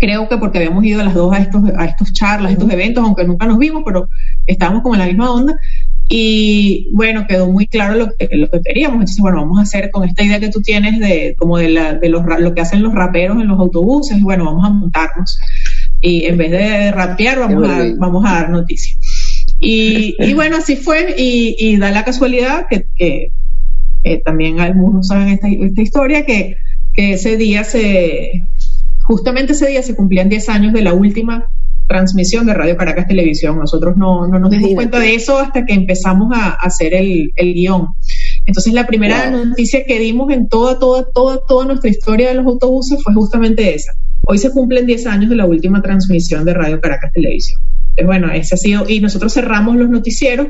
Creo 0.00 0.28
que 0.28 0.36
porque 0.36 0.58
habíamos 0.58 0.84
ido 0.84 1.00
las 1.04 1.14
dos 1.14 1.32
a 1.32 1.38
estos, 1.38 1.62
a 1.76 1.84
estos 1.84 2.12
charlas, 2.12 2.50
a 2.50 2.52
estos 2.54 2.68
eventos, 2.72 3.04
aunque 3.04 3.22
nunca 3.22 3.46
nos 3.46 3.56
vimos, 3.56 3.84
pero 3.86 4.08
estábamos 4.48 4.82
como 4.82 4.96
en 4.96 4.98
la 4.98 5.06
misma 5.06 5.30
onda. 5.30 5.56
Y 6.08 6.88
bueno, 6.92 7.24
quedó 7.28 7.48
muy 7.48 7.68
claro 7.68 7.94
lo 7.94 8.08
que, 8.16 8.28
lo 8.36 8.50
que 8.50 8.60
queríamos. 8.62 8.94
Entonces, 8.94 9.20
bueno, 9.20 9.36
vamos 9.36 9.60
a 9.60 9.62
hacer 9.62 9.92
con 9.92 10.02
esta 10.02 10.24
idea 10.24 10.40
que 10.40 10.48
tú 10.50 10.60
tienes 10.60 10.98
de 10.98 11.36
como 11.38 11.56
de, 11.56 11.68
la, 11.68 11.94
de 11.94 12.08
los, 12.08 12.24
lo 12.40 12.52
que 12.52 12.62
hacen 12.62 12.82
los 12.82 12.92
raperos 12.94 13.40
en 13.40 13.46
los 13.46 13.60
autobuses. 13.60 14.20
Bueno, 14.20 14.46
vamos 14.46 14.66
a 14.66 14.70
montarnos. 14.70 15.38
Y 16.00 16.24
en 16.24 16.36
vez 16.36 16.50
de 16.50 16.90
rapear, 16.90 17.38
vamos, 17.38 17.70
a, 17.70 17.84
vamos 17.96 18.24
a 18.26 18.32
dar 18.32 18.50
noticias. 18.50 18.98
Y, 19.64 20.16
y, 20.18 20.34
bueno, 20.34 20.56
así 20.56 20.74
fue. 20.74 21.14
Y, 21.16 21.54
y 21.56 21.76
da 21.76 21.92
la 21.92 22.04
casualidad 22.04 22.66
que, 22.68 22.86
que 22.96 23.30
eh, 24.02 24.20
también 24.24 24.58
algunos 24.58 25.06
saben 25.06 25.28
esta, 25.28 25.46
esta 25.48 25.80
historia, 25.80 26.26
que, 26.26 26.56
que, 26.92 27.12
ese 27.12 27.36
día 27.36 27.62
se, 27.62 28.42
justamente 29.02 29.52
ese 29.52 29.68
día 29.68 29.84
se 29.84 29.94
cumplían 29.94 30.28
10 30.28 30.48
años 30.48 30.72
de 30.72 30.82
la 30.82 30.94
última 30.94 31.46
transmisión 31.86 32.44
de 32.46 32.54
Radio 32.54 32.76
Caracas 32.76 33.06
Televisión. 33.06 33.56
Nosotros 33.56 33.96
no, 33.96 34.26
no 34.26 34.40
nos 34.40 34.50
dimos 34.50 34.74
cuenta 34.74 34.98
de 34.98 35.14
eso 35.14 35.38
hasta 35.38 35.64
que 35.64 35.74
empezamos 35.74 36.32
a, 36.34 36.54
hacer 36.54 36.92
el, 36.92 37.30
el, 37.36 37.54
guion. 37.54 37.86
Entonces 38.46 38.72
la 38.72 38.88
primera 38.88 39.30
noticia 39.30 39.84
que 39.84 40.00
dimos 40.00 40.32
en 40.32 40.48
toda, 40.48 40.80
toda, 40.80 41.06
toda, 41.14 41.38
toda 41.46 41.66
nuestra 41.66 41.88
historia 41.88 42.30
de 42.30 42.34
los 42.34 42.46
autobuses 42.46 43.00
fue 43.00 43.14
justamente 43.14 43.76
esa. 43.76 43.92
Hoy 44.26 44.38
se 44.38 44.50
cumplen 44.50 44.86
10 44.86 45.06
años 45.06 45.30
de 45.30 45.36
la 45.36 45.46
última 45.46 45.80
transmisión 45.82 46.44
de 46.44 46.52
Radio 46.52 46.80
Caracas 46.80 47.12
Televisión. 47.12 47.60
Entonces, 47.96 48.06
bueno, 48.06 48.32
ese 48.32 48.54
ha 48.54 48.58
sido, 48.58 48.88
y 48.88 49.00
nosotros 49.00 49.32
cerramos 49.32 49.76
los 49.76 49.88
noticieros 49.88 50.48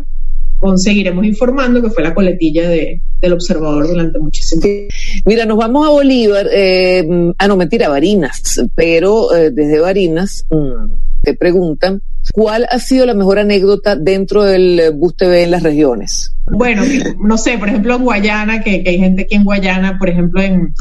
seguiremos 0.76 1.24
informando, 1.24 1.82
que 1.82 1.90
fue 1.90 2.02
la 2.02 2.14
coletilla 2.14 2.68
de, 2.68 3.00
del 3.20 3.32
observador 3.32 3.88
durante 3.88 4.18
muchísimo 4.18 4.62
tiempo. 4.62 4.94
Mira, 5.24 5.44
nos 5.44 5.58
vamos 5.58 5.86
a 5.86 5.90
Bolívar, 5.90 6.46
eh, 6.52 7.04
ah, 7.38 7.48
no, 7.48 7.56
mentira, 7.56 7.88
Barinas, 7.88 8.60
pero 8.74 9.34
eh, 9.34 9.50
desde 9.50 9.80
Barinas 9.80 10.44
mm, 10.50 11.22
te 11.22 11.34
preguntan, 11.34 12.00
¿cuál 12.32 12.66
ha 12.70 12.78
sido 12.78 13.06
la 13.06 13.14
mejor 13.14 13.38
anécdota 13.38 13.96
dentro 13.96 14.44
del 14.44 14.92
Bus 14.94 15.16
TV 15.16 15.42
en 15.42 15.50
las 15.50 15.62
regiones? 15.62 16.34
Bueno, 16.46 16.82
no 17.18 17.38
sé, 17.38 17.58
por 17.58 17.68
ejemplo 17.68 17.96
en 17.96 18.04
Guayana, 18.04 18.62
que, 18.62 18.82
que 18.84 18.90
hay 18.90 18.98
gente 18.98 19.22
aquí 19.22 19.34
en 19.34 19.44
Guayana, 19.44 19.98
por 19.98 20.08
ejemplo 20.08 20.40
en, 20.40 20.74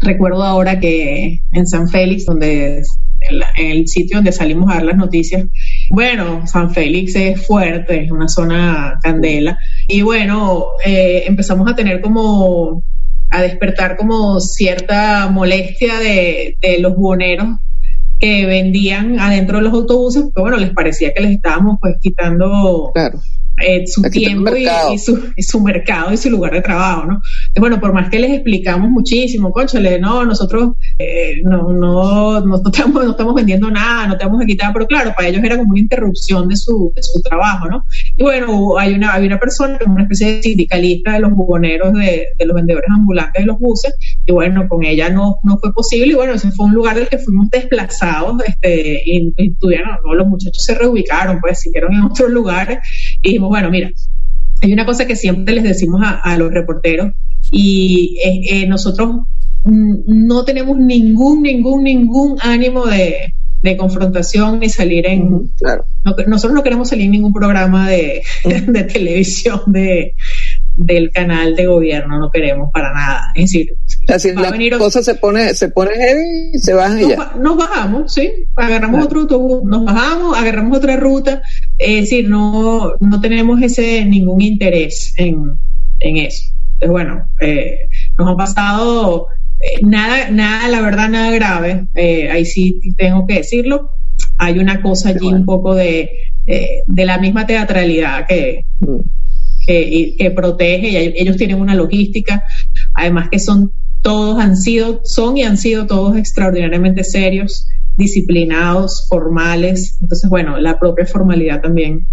recuerdo 0.00 0.44
ahora 0.44 0.80
que 0.80 1.40
en 1.52 1.66
San 1.66 1.88
Félix, 1.88 2.26
donde 2.26 2.82
en, 3.20 3.42
el 3.56 3.88
sitio 3.88 4.18
donde 4.18 4.32
salimos 4.32 4.70
a 4.70 4.74
dar 4.74 4.84
las 4.84 4.96
noticias. 4.96 5.46
Bueno, 5.90 6.46
San 6.46 6.70
Félix 6.72 7.16
es 7.16 7.46
fuerte, 7.46 8.04
es 8.04 8.10
una 8.10 8.28
zona 8.28 8.98
candela. 9.02 9.58
Y 9.86 10.02
bueno, 10.02 10.66
eh, 10.84 11.24
empezamos 11.26 11.70
a 11.70 11.74
tener 11.74 12.00
como, 12.00 12.82
a 13.30 13.42
despertar 13.42 13.96
como 13.96 14.40
cierta 14.40 15.28
molestia 15.30 15.98
de, 15.98 16.56
de 16.60 16.78
los 16.80 16.94
buhoneros 16.94 17.48
que 18.18 18.46
vendían 18.46 19.18
adentro 19.20 19.58
de 19.58 19.64
los 19.64 19.72
autobuses, 19.72 20.22
porque 20.22 20.40
bueno, 20.40 20.56
les 20.56 20.70
parecía 20.70 21.12
que 21.12 21.22
les 21.22 21.32
estábamos 21.32 21.78
pues 21.80 21.96
quitando 22.00 22.92
eh, 23.60 23.86
su 23.86 24.02
tiempo 24.02 24.54
y, 24.54 24.98
su, 24.98 25.32
y, 25.36 25.42
su, 25.42 25.60
mercado 25.60 26.12
y 26.12 26.16
su 26.16 26.30
lugar 26.30 26.52
de 26.52 26.60
trabajo, 26.60 27.06
¿no? 27.06 27.22
Bueno, 27.58 27.80
por 27.80 27.92
más 27.92 28.08
que 28.08 28.18
les 28.18 28.30
explicamos 28.30 28.88
muchísimo, 28.88 29.50
conchale, 29.50 29.98
no, 29.98 30.24
nosotros 30.24 30.74
eh, 30.98 31.42
no, 31.42 31.72
no, 31.72 32.40
no, 32.40 32.62
estamos, 32.64 33.04
no 33.04 33.10
estamos 33.10 33.34
vendiendo 33.34 33.70
nada, 33.70 34.06
no 34.06 34.16
te 34.16 34.24
vamos 34.24 34.42
a 34.42 34.46
quitar, 34.46 34.72
pero 34.72 34.86
claro, 34.86 35.12
para 35.16 35.28
ellos 35.28 35.42
era 35.42 35.56
como 35.56 35.70
una 35.70 35.80
interrupción 35.80 36.48
de 36.48 36.56
su, 36.56 36.92
de 36.94 37.02
su 37.02 37.20
trabajo, 37.20 37.68
¿no? 37.68 37.84
Y 38.16 38.22
bueno, 38.22 38.78
hay 38.78 38.94
una, 38.94 39.14
hay 39.14 39.26
una 39.26 39.40
persona 39.40 39.76
que 39.76 39.84
es 39.84 39.90
una 39.90 40.02
especie 40.02 40.34
de 40.34 40.42
sindicalista 40.42 41.14
de 41.14 41.20
los 41.20 41.32
bugoneros 41.32 41.92
de, 41.94 42.28
de, 42.38 42.46
los 42.46 42.54
vendedores 42.54 42.88
ambulantes 42.90 43.42
de 43.42 43.46
los 43.46 43.58
buses, 43.58 43.92
y 44.24 44.32
bueno, 44.32 44.68
con 44.68 44.84
ella 44.84 45.10
no, 45.10 45.38
no 45.42 45.58
fue 45.58 45.72
posible, 45.72 46.12
y 46.12 46.14
bueno, 46.14 46.34
ese 46.34 46.52
fue 46.52 46.66
un 46.66 46.74
lugar 46.74 46.94
del 46.94 47.08
que 47.08 47.18
fuimos 47.18 47.50
desplazados, 47.50 48.07
este, 48.46 49.02
y, 49.04 49.32
y 49.36 49.50
tuvieron, 49.54 49.90
¿no? 50.04 50.14
los 50.14 50.26
muchachos 50.26 50.62
se 50.62 50.74
reubicaron, 50.74 51.40
pues 51.40 51.60
siguieron 51.60 51.94
en 51.94 52.02
otros 52.10 52.30
lugares, 52.30 52.78
y 53.22 53.28
dijimos, 53.28 53.48
bueno, 53.48 53.70
mira, 53.70 53.90
hay 54.62 54.72
una 54.72 54.86
cosa 54.86 55.06
que 55.06 55.16
siempre 55.16 55.54
les 55.54 55.64
decimos 55.64 56.02
a, 56.04 56.36
los 56.36 56.52
reporteros 56.52 57.12
y 57.50 58.18
eh, 58.24 58.66
nosotros 58.66 59.20
no 59.64 60.44
tenemos 60.44 60.78
ningún, 60.78 61.42
ningún, 61.42 61.84
ningún 61.84 62.38
ánimo 62.40 62.86
de, 62.86 63.34
confrontación 63.76 64.60
ni 64.60 64.70
salir 64.70 65.06
en... 65.06 65.50
Claro. 65.58 65.84
nosotros 66.26 66.54
no 66.54 66.62
queremos 66.62 66.88
salir 66.88 67.04
en 67.04 67.10
ningún 67.12 67.34
programa 67.34 67.88
de, 67.88 68.22
de 68.44 68.84
televisión 68.84 69.60
de, 69.66 70.14
del 70.78 71.10
canal 71.10 71.56
de 71.56 71.66
gobierno, 71.66 72.20
no 72.20 72.30
queremos 72.30 72.70
para 72.72 72.92
nada. 72.94 73.32
Es 73.34 73.50
decir, 73.50 73.74
Así 74.06 74.32
la 74.32 74.78
cosa 74.78 75.02
se 75.02 75.16
pone, 75.16 75.52
se 75.54 75.68
pone 75.70 75.90
heavy 75.96 76.52
y 76.54 76.58
se 76.58 76.72
baja 76.72 76.94
nos, 76.94 77.08
ya. 77.08 77.32
Nos 77.38 77.56
bajamos, 77.56 78.14
sí, 78.14 78.30
agarramos 78.54 79.04
otro 79.04 79.20
autobús, 79.22 79.64
nos 79.64 79.84
bajamos, 79.84 80.38
agarramos 80.38 80.78
otra 80.78 80.96
ruta, 80.96 81.42
es 81.76 82.02
decir, 82.02 82.28
no, 82.28 82.92
no 83.00 83.20
tenemos 83.20 83.60
ese 83.60 84.04
ningún 84.04 84.40
interés 84.40 85.14
en, 85.16 85.58
en 85.98 86.16
eso. 86.16 86.46
Entonces, 86.74 86.90
bueno, 86.90 87.28
eh, 87.40 87.88
nos 88.16 88.30
ha 88.30 88.36
pasado 88.36 89.26
eh, 89.60 89.80
nada, 89.82 90.30
nada, 90.30 90.68
la 90.68 90.80
verdad, 90.80 91.08
nada 91.08 91.32
grave, 91.32 91.86
eh, 91.96 92.30
ahí 92.30 92.44
sí 92.44 92.80
tengo 92.96 93.26
que 93.26 93.34
decirlo. 93.34 93.90
Hay 94.38 94.60
una 94.60 94.80
cosa 94.80 95.08
allí 95.08 95.26
un 95.26 95.44
poco 95.44 95.74
de, 95.74 96.10
de 96.46 97.04
la 97.04 97.18
misma 97.18 97.46
teatralidad 97.46 98.26
que, 98.28 98.64
que, 99.68 100.32
protege 100.34 100.88
y 100.88 100.96
ellos 101.16 101.36
tienen 101.36 101.60
una 101.60 101.74
logística, 101.74 102.44
además 102.94 103.28
que 103.30 103.38
son 103.38 103.70
todos 104.00 104.38
han 104.40 104.56
sido, 104.56 105.02
son 105.04 105.36
y 105.36 105.42
han 105.42 105.58
sido 105.58 105.86
todos 105.86 106.16
extraordinariamente 106.16 107.04
serios, 107.04 107.66
disciplinados, 107.96 109.06
formales. 109.08 109.98
Entonces, 110.00 110.30
bueno, 110.30 110.58
la 110.58 110.78
propia 110.78 111.04
formalidad 111.04 111.60
también 111.60 112.06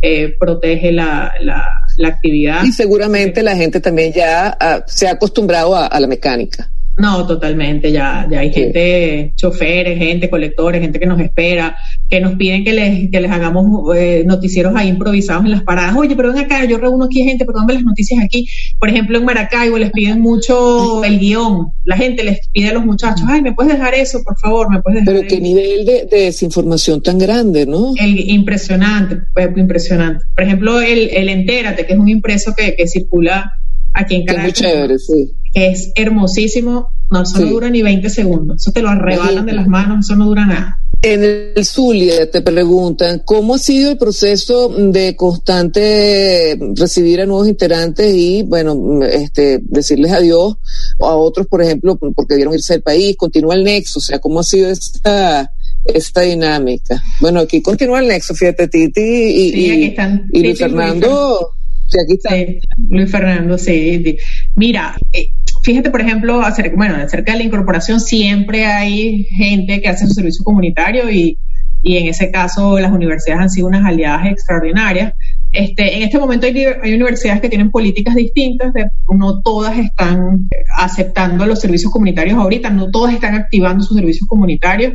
eh, 0.00 0.34
protege 0.38 0.92
la, 0.92 1.32
la, 1.40 2.08
actividad. 2.08 2.64
Y 2.64 2.72
seguramente 2.72 3.42
la 3.42 3.56
gente 3.56 3.80
también 3.80 4.12
ya 4.12 4.56
ah, 4.58 4.84
se 4.86 5.08
ha 5.08 5.12
acostumbrado 5.12 5.76
a 5.76 6.00
la 6.00 6.06
mecánica. 6.06 6.70
No, 6.96 7.26
totalmente, 7.26 7.90
ya, 7.90 8.26
ya 8.30 8.40
hay 8.40 8.52
gente, 8.52 9.32
choferes, 9.34 9.98
gente, 9.98 10.28
colectores, 10.28 10.82
gente 10.82 11.00
que 11.00 11.06
nos 11.06 11.18
espera, 11.20 11.74
que 12.08 12.20
nos 12.20 12.34
piden 12.34 12.64
que 12.64 12.72
les, 12.74 13.10
que 13.10 13.20
les 13.20 13.30
hagamos 13.30 13.96
eh, 13.96 14.24
noticieros 14.26 14.74
ahí 14.76 14.88
improvisados 14.88 15.44
en 15.46 15.52
las 15.52 15.62
paradas. 15.62 15.96
Oye, 15.96 16.14
pero 16.14 16.32
ven 16.32 16.44
acá, 16.44 16.64
yo 16.66 16.76
reúno 16.76 17.06
aquí 17.06 17.24
gente, 17.24 17.46
pero 17.46 17.58
dame 17.58 17.74
las 17.74 17.84
noticias 17.84 18.22
aquí. 18.22 18.46
Por 18.78 18.90
ejemplo, 18.90 19.16
en 19.16 19.24
Maracaibo 19.24 19.78
les 19.78 19.90
piden 19.90 20.20
mucho 20.20 21.02
el 21.02 21.18
guion. 21.18 21.72
La 21.84 21.96
gente 21.96 22.24
les 22.24 22.46
pide 22.48 22.68
a 22.68 22.74
los 22.74 22.84
muchachos, 22.84 23.24
ay, 23.26 23.40
¿me 23.40 23.54
puedes 23.54 23.72
dejar 23.72 23.94
eso, 23.94 24.22
por 24.22 24.38
favor? 24.38 24.70
¿Me 24.70 24.82
puedes 24.82 25.04
dejar 25.04 25.22
Pero 25.22 25.28
qué 25.28 25.40
nivel 25.40 25.86
de, 25.86 26.06
desinformación 26.10 27.02
tan 27.02 27.18
grande, 27.18 27.64
¿no? 27.64 27.94
El, 27.98 28.18
impresionante, 28.30 29.18
pues, 29.32 29.48
impresionante. 29.56 30.26
Por 30.34 30.44
ejemplo, 30.44 30.80
el, 30.80 31.08
el 31.08 31.30
Entérate, 31.30 31.86
que 31.86 31.94
es 31.94 31.98
un 31.98 32.08
impreso 32.08 32.52
que, 32.54 32.76
que 32.76 32.86
circula 32.86 33.54
aquí 33.92 34.16
en 34.16 34.26
Caracas. 34.26 34.52
Es 34.52 34.62
muy 34.62 34.70
chévere, 34.70 34.98
sí. 34.98 35.32
Es 35.54 35.92
hermosísimo. 35.94 36.88
No, 37.10 37.22
eso 37.22 37.40
no 37.40 37.46
dura 37.46 37.68
ni 37.68 37.82
20 37.82 38.08
segundos. 38.08 38.62
Eso 38.62 38.72
te 38.72 38.80
lo 38.80 38.88
arrebalan 38.88 39.44
de 39.44 39.52
las 39.52 39.68
manos, 39.68 40.06
eso 40.06 40.16
no 40.16 40.24
dura 40.26 40.46
nada. 40.46 40.78
En 41.04 41.24
el 41.24 41.66
Zulia 41.66 42.30
te 42.30 42.42
preguntan, 42.42 43.22
¿cómo 43.24 43.56
ha 43.56 43.58
sido 43.58 43.90
el 43.90 43.98
proceso 43.98 44.68
de 44.68 45.16
constante 45.16 46.56
recibir 46.76 47.20
a 47.20 47.26
nuevos 47.26 47.48
integrantes 47.48 48.14
y, 48.14 48.44
bueno, 48.44 49.02
este, 49.02 49.58
decirles 49.62 50.12
adiós 50.12 50.54
a 51.00 51.16
otros, 51.16 51.48
por 51.48 51.60
ejemplo, 51.60 51.96
porque 51.96 52.34
debieron 52.34 52.54
irse 52.54 52.74
del 52.74 52.82
país? 52.82 53.16
Continúa 53.16 53.56
el 53.56 53.64
nexo, 53.64 53.98
o 53.98 54.02
sea, 54.02 54.20
¿cómo 54.20 54.38
ha 54.38 54.44
sido 54.44 54.70
esta, 54.70 55.50
esta 55.84 56.20
dinámica? 56.20 57.02
Bueno, 57.20 57.40
aquí 57.40 57.60
continúa 57.60 57.98
el 57.98 58.06
nexo, 58.06 58.32
fíjate, 58.32 58.68
Titi 58.68 59.00
y, 59.00 59.94
y, 60.32 60.40
Luis 60.40 60.56
Fernando. 60.56 61.50
Sí, 61.92 61.98
aquí 62.00 62.14
está. 62.14 62.64
Luis 62.88 63.10
Fernando, 63.10 63.58
sí. 63.58 64.16
Mira, 64.56 64.96
eh, 65.12 65.30
fíjate, 65.62 65.90
por 65.90 66.00
ejemplo, 66.00 66.40
acerca, 66.40 66.74
bueno, 66.74 66.96
acerca 66.96 67.32
de 67.32 67.38
la 67.38 67.44
incorporación, 67.44 68.00
siempre 68.00 68.64
hay 68.64 69.24
gente 69.24 69.80
que 69.80 69.88
hace 69.88 70.06
su 70.06 70.14
servicio 70.14 70.42
comunitario 70.42 71.10
y, 71.10 71.36
y 71.82 71.98
en 71.98 72.08
ese 72.08 72.30
caso 72.30 72.78
las 72.78 72.92
universidades 72.92 73.42
han 73.42 73.50
sido 73.50 73.66
unas 73.66 73.84
aliadas 73.84 74.26
extraordinarias. 74.26 75.12
Este, 75.52 75.98
en 75.98 76.02
este 76.02 76.18
momento 76.18 76.46
hay, 76.46 76.64
hay, 76.82 76.94
universidades 76.94 77.42
que 77.42 77.50
tienen 77.50 77.70
políticas 77.70 78.14
distintas, 78.14 78.72
de, 78.72 78.88
no 79.14 79.42
todas 79.42 79.76
están 79.76 80.48
aceptando 80.78 81.44
los 81.44 81.60
servicios 81.60 81.92
comunitarios 81.92 82.38
ahorita, 82.38 82.70
no 82.70 82.90
todas 82.90 83.12
están 83.12 83.34
activando 83.34 83.84
sus 83.84 83.98
servicios 83.98 84.26
comunitarios, 84.26 84.94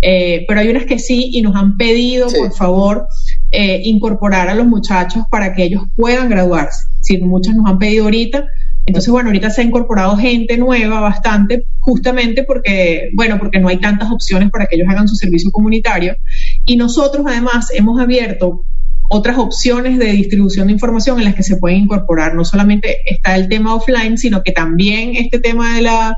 eh, 0.00 0.44
pero 0.48 0.58
hay 0.58 0.70
unas 0.70 0.86
que 0.86 0.98
sí 0.98 1.30
y 1.32 1.40
nos 1.40 1.54
han 1.54 1.76
pedido, 1.76 2.26
por 2.36 2.52
favor, 2.52 3.06
eh, 3.52 3.82
incorporar 3.84 4.48
a 4.48 4.54
los 4.54 4.66
muchachos 4.66 5.24
para 5.30 5.54
que 5.54 5.64
ellos 5.64 5.84
puedan 5.94 6.28
graduarse. 6.28 6.86
Si 7.00 7.18
muchas 7.18 7.54
nos 7.54 7.66
han 7.66 7.78
pedido 7.78 8.04
ahorita, 8.04 8.46
entonces, 8.84 9.10
bueno, 9.12 9.28
ahorita 9.28 9.50
se 9.50 9.60
ha 9.60 9.64
incorporado 9.64 10.16
gente 10.16 10.56
nueva 10.56 11.00
bastante, 11.00 11.66
justamente 11.78 12.42
porque, 12.42 13.10
bueno, 13.12 13.38
porque 13.38 13.60
no 13.60 13.68
hay 13.68 13.78
tantas 13.78 14.10
opciones 14.10 14.50
para 14.50 14.66
que 14.66 14.76
ellos 14.76 14.88
hagan 14.88 15.06
su 15.06 15.14
servicio 15.14 15.52
comunitario. 15.52 16.16
Y 16.64 16.76
nosotros, 16.76 17.24
además, 17.26 17.70
hemos 17.72 18.00
abierto 18.00 18.64
otras 19.08 19.38
opciones 19.38 19.98
de 19.98 20.06
distribución 20.06 20.66
de 20.66 20.72
información 20.72 21.18
en 21.18 21.26
las 21.26 21.34
que 21.34 21.42
se 21.42 21.58
pueden 21.58 21.80
incorporar. 21.80 22.34
No 22.34 22.44
solamente 22.44 22.98
está 23.04 23.36
el 23.36 23.48
tema 23.48 23.74
offline, 23.74 24.18
sino 24.18 24.42
que 24.42 24.52
también 24.52 25.14
este 25.16 25.38
tema 25.38 25.76
de 25.76 25.82
la, 25.82 26.16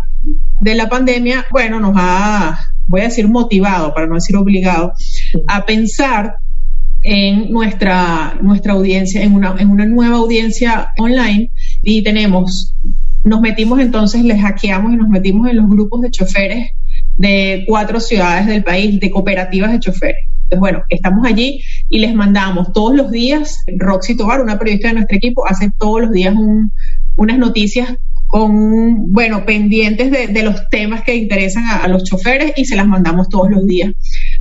de 0.61 0.75
la 0.75 0.89
pandemia, 0.89 1.45
bueno, 1.51 1.81
nos 1.81 1.95
ha, 1.97 2.59
voy 2.87 3.01
a 3.03 3.05
decir 3.05 3.29
motivado, 3.29 3.93
para 3.93 4.07
no 4.07 4.15
decir 4.15 4.37
obligado, 4.37 4.93
a 5.49 5.67
pensar 5.67 6.37
en 7.05 7.53
nuestra, 7.53 8.39
nuestra 8.41 8.73
audiencia, 8.73 9.23
en 9.23 9.35
una, 9.35 9.55
en 9.59 9.71
una 9.71 9.85
nueva 9.85 10.17
audiencia 10.17 10.89
online 10.99 11.51
y 11.83 12.03
tenemos, 12.03 12.75
nos 13.23 13.43
metimos 13.43 13.79
entonces, 13.79 14.25
les 14.25 14.41
hackeamos 14.41 14.93
y 14.93 14.97
nos 14.97 15.09
metimos 15.09 15.49
en 15.49 15.57
los 15.59 15.69
grupos 15.69 16.01
de 16.01 16.11
choferes 16.11 16.71
de 17.17 17.65
cuatro 17.69 18.01
ciudades 18.01 18.47
del 18.47 18.65
país, 18.65 18.99
de 18.99 19.11
cooperativas 19.11 19.71
de 19.73 19.81
choferes. 19.81 20.25
Entonces, 20.45 20.61
bueno, 20.61 20.83
estamos 20.89 21.27
allí 21.27 21.61
y 21.91 21.99
les 21.99 22.15
mandamos 22.15 22.73
todos 22.73 22.97
los 22.97 23.11
días, 23.11 23.65
Roxy 23.77 24.17
Tobar, 24.17 24.41
una 24.41 24.59
periodista 24.59 24.89
de 24.89 24.95
nuestro 24.95 25.17
equipo, 25.17 25.47
hace 25.47 25.71
todos 25.79 26.03
los 26.03 26.11
días 26.11 26.35
unas 27.17 27.39
noticias 27.39 27.95
con, 28.27 29.13
bueno, 29.13 29.45
pendientes 29.45 30.11
de, 30.11 30.43
los 30.43 30.69
temas 30.71 31.03
que 31.03 31.15
interesan 31.15 31.65
a, 31.67 31.87
los 31.87 32.03
choferes 32.03 32.55
y 32.57 32.65
se 32.65 32.77
las 32.77 32.87
mandamos 32.87 33.29
todos 33.29 33.51
los 33.51 33.67
días 33.67 33.93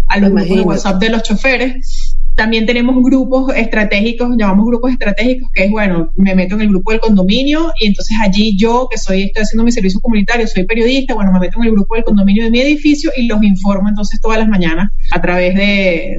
a 0.08 0.18
los 0.18 0.32
grupos 0.32 0.58
de 0.58 0.62
WhatsApp 0.62 1.02
de 1.02 1.10
los 1.10 1.24
choferes. 1.24 2.16
También 2.36 2.66
tenemos 2.66 2.96
grupos 3.04 3.54
estratégicos, 3.56 4.30
llamamos 4.38 4.66
grupos 4.66 4.92
estratégicos, 4.92 5.50
que 5.54 5.66
es, 5.66 5.72
bueno, 5.72 6.12
me 6.16 6.34
meto 6.36 6.56
en 6.56 6.62
el 6.62 6.70
grupo 6.70 6.92
del 6.92 7.00
condominio 7.00 7.72
y 7.80 7.88
entonces 7.88 8.18
allí 8.24 8.58
yo, 8.58 8.88
que 8.90 8.98
soy, 8.98 9.24
estoy 9.24 9.44
haciendo 9.44 9.64
mi 9.64 9.72
servicio 9.72 10.00
comunitario, 10.00 10.48
soy 10.48 10.66
periodista, 10.66 11.14
bueno, 11.14 11.32
me 11.32 11.40
meto 11.40 11.60
en 11.60 11.68
el 11.68 11.72
grupo 11.74 11.96
del 11.96 12.04
condominio 12.04 12.44
de 12.44 12.52
mi 12.52 12.62
edificio 12.62 13.12
y 13.16 13.28
los 13.28 13.42
informo 13.44 13.90
entonces 13.90 14.20
todas 14.20 14.40
las 14.40 14.48
mañanas 14.48 14.92
a 15.12 15.22
través 15.22 15.56
de, 15.56 16.18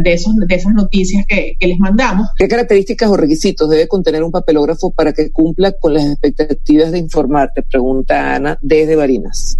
de, 0.00 0.12
esos, 0.12 0.36
de 0.36 0.54
esas 0.54 0.72
noticias 0.74 1.24
que, 1.26 1.54
que 1.58 1.66
les 1.66 1.78
mandamos. 1.78 2.28
¿Qué 2.36 2.46
características 2.46 3.10
o 3.10 3.16
requisitos 3.16 3.68
debe 3.68 3.88
contener 3.88 4.22
un 4.22 4.30
papelógrafo 4.30 4.92
para 4.92 5.12
que 5.12 5.30
cumpla 5.30 5.72
con 5.72 5.94
las 5.94 6.06
expectativas 6.06 6.92
de 6.92 6.98
informar? 6.98 7.50
Te 7.54 7.62
pregunta 7.62 8.36
Ana 8.36 8.58
desde 8.62 8.96
Barinas. 8.96 9.58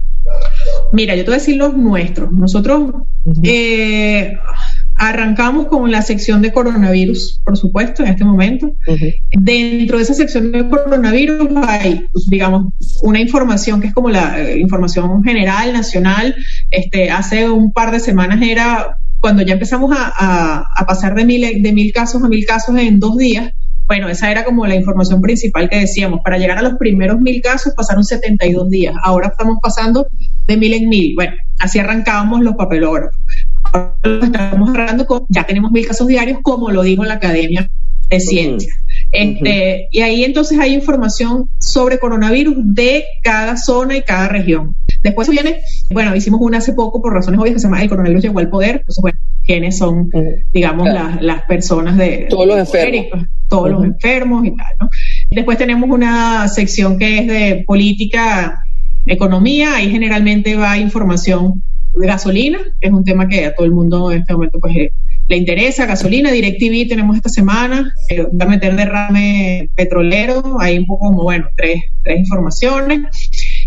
Mira, 0.93 1.15
yo 1.15 1.23
te 1.23 1.31
voy 1.31 1.35
a 1.35 1.39
decir 1.39 1.57
los 1.57 1.77
nuestros. 1.77 2.33
Nosotros, 2.33 2.93
eh, 3.43 4.39
Arrancamos 5.01 5.69
con 5.69 5.89
la 5.93 6.03
sección 6.03 6.43
de 6.43 6.53
coronavirus, 6.53 7.41
por 7.45 7.57
supuesto, 7.57 8.03
en 8.03 8.09
este 8.09 8.25
momento. 8.25 8.75
Dentro 9.31 9.97
de 9.97 10.03
esa 10.03 10.15
sección 10.15 10.51
de 10.51 10.69
coronavirus 10.69 11.51
hay, 11.69 12.09
pues, 12.13 12.27
digamos, 12.27 12.73
una 13.03 13.21
información 13.21 13.81
que 13.81 13.87
es 13.87 13.95
como 13.95 14.11
la 14.11 14.41
eh, 14.41 14.59
información 14.59 15.23
general, 15.23 15.73
nacional. 15.73 16.35
Este, 16.73 17.13
hace 17.13 17.49
un 17.49 17.73
par 17.73 17.93
de 17.93 18.01
semanas 18.01 18.43
era 18.43 18.97
cuando 19.21 19.43
ya 19.43 19.53
empezamos 19.53 19.95
a, 19.97 20.65
pasar 20.85 21.15
de 21.15 21.25
mil, 21.25 21.63
de 21.63 21.73
mil 21.73 21.93
casos 21.93 22.21
a 22.25 22.29
mil 22.29 22.45
casos 22.45 22.77
en 22.77 22.99
dos 22.99 23.17
días. 23.17 23.53
Bueno, 23.87 24.09
esa 24.09 24.33
era 24.33 24.45
como 24.45 24.67
la 24.67 24.75
información 24.75 25.23
principal 25.23 25.71
que 25.71 25.79
decíamos. 25.79 26.21
Para 26.25 26.39
llegar 26.39 26.59
a 26.59 26.63
los 26.63 26.75
primeros 26.75 27.21
mil 27.21 27.41
casos 27.41 27.73
pasaron 27.77 28.05
72 28.05 28.69
días. 28.69 28.97
Ahora 29.03 29.29
estamos 29.29 29.59
pasando 29.63 30.09
de 30.49 30.57
mil 30.57 30.75
en 30.75 30.89
mil. 30.89 31.15
Bueno, 31.15 31.35
así 31.61 31.79
arrancábamos 31.79 32.41
los 32.41 32.57
papelógrafos 32.57 33.19
estamos 34.23 34.69
hablando 34.71 35.07
con, 35.07 35.25
ya 35.29 35.45
tenemos 35.45 35.71
mil 35.71 35.87
casos 35.87 36.07
diarios, 36.07 36.39
como 36.43 36.71
lo 36.71 36.83
dijo 36.83 37.05
la 37.05 37.15
academia 37.15 37.71
de 38.09 38.21
ciencia. 38.21 38.73
Este, 39.13 39.89
Y 39.91 40.01
ahí 40.01 40.25
entonces 40.25 40.59
hay 40.59 40.75
información 40.75 41.49
sobre 41.59 41.99
coronavirus 41.99 42.57
de 42.59 43.05
cada 43.23 43.57
zona 43.57 43.97
y 43.97 44.03
cada 44.03 44.29
región. 44.29 44.75
Después 45.03 45.29
viene, 45.29 45.61
bueno, 45.91 46.15
hicimos 46.17 46.41
una 46.41 46.59
hace 46.59 46.73
poco 46.73 47.01
por 47.01 47.13
razones 47.13 47.41
obvias 47.41 47.55
que 47.55 47.61
se 47.61 47.67
llama 47.67 47.83
El 47.83 47.89
coronavirus 47.89 48.23
llegó 48.23 48.39
al 48.39 48.51
poder. 48.51 48.77
Entonces, 48.77 49.01
bueno, 49.01 49.19
quiénes 49.45 49.79
son, 49.79 50.11
digamos, 50.53 50.89
las, 50.89 51.23
las, 51.23 51.43
personas 51.43 51.97
de... 51.97 52.27
Todos 52.29 52.47
los 52.47 52.59
enfermos. 52.59 53.27
todos 53.49 53.71
los 53.71 53.85
enfermos 53.85 54.45
y 54.47 54.51
tal, 54.51 54.67
¿no? 54.81 54.91
Después 55.31 55.57
tenemos 55.57 55.89
una 55.89 56.49
sección 56.49 56.99
que 56.99 57.19
es 57.19 57.27
de 57.27 57.65
política, 57.67 58.63
economía. 59.07 59.77
Ahí 59.77 59.91
generalmente 59.91 60.57
va 60.57 60.79
información 60.79 61.63
de 61.95 62.07
gasolina, 62.07 62.59
que 62.81 62.89
es 62.89 62.93
un 62.93 63.05
tema 63.05 63.29
que 63.29 63.47
a 63.47 63.55
todo 63.55 63.67
el 63.67 63.73
mundo 63.73 64.13
en 64.13 64.21
este 64.21 64.33
momento 64.33 64.59
pues 64.61 64.77
eh, 64.77 64.93
le 65.29 65.37
interesa, 65.37 65.85
gasolina, 65.85 66.31
DirecTV 66.31 66.89
tenemos 66.89 67.17
esta 67.17 67.29
semana, 67.29 67.93
eh, 68.09 68.23
va 68.23 68.47
a 68.47 68.49
meter 68.49 68.75
derrame 68.77 69.69
petrolero, 69.75 70.59
hay 70.59 70.79
un 70.79 70.87
poco 70.87 71.07
como, 71.07 71.23
bueno, 71.25 71.49
tres, 71.55 71.83
tres 72.03 72.21
informaciones. 72.21 73.01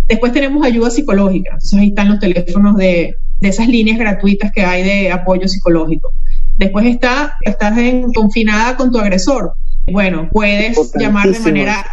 Después 0.08 0.34
tenemos 0.34 0.66
ayuda 0.66 0.90
psicológica, 0.90 1.52
entonces 1.52 1.80
ahí 1.80 1.90
están 1.90 2.10
los 2.10 2.20
teléfonos 2.20 2.78
de, 2.78 3.16
de 3.40 3.50
esas 3.50 3.68
líneas 3.68 4.00
gratuitas 4.00 4.52
que 4.52 4.64
hay 4.64 4.84
de 4.84 5.12
apoyo 5.12 5.48
psicológico. 5.48 6.14
Después 6.58 6.86
está, 6.86 7.36
estás 7.42 7.78
en, 7.78 8.12
confinada 8.12 8.76
con 8.76 8.92
tu 8.92 9.00
agresor. 9.00 9.54
Bueno, 9.92 10.30
puedes 10.32 10.92
llamar 10.96 11.30
de 11.30 11.40
manera, 11.40 11.86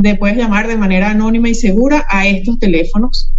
de, 0.00 0.16
puedes 0.16 0.36
llamar 0.36 0.66
de 0.66 0.76
manera 0.76 1.10
anónima 1.10 1.48
y 1.48 1.54
segura 1.54 2.04
a 2.08 2.26
estos 2.26 2.58
teléfonos 2.58 3.32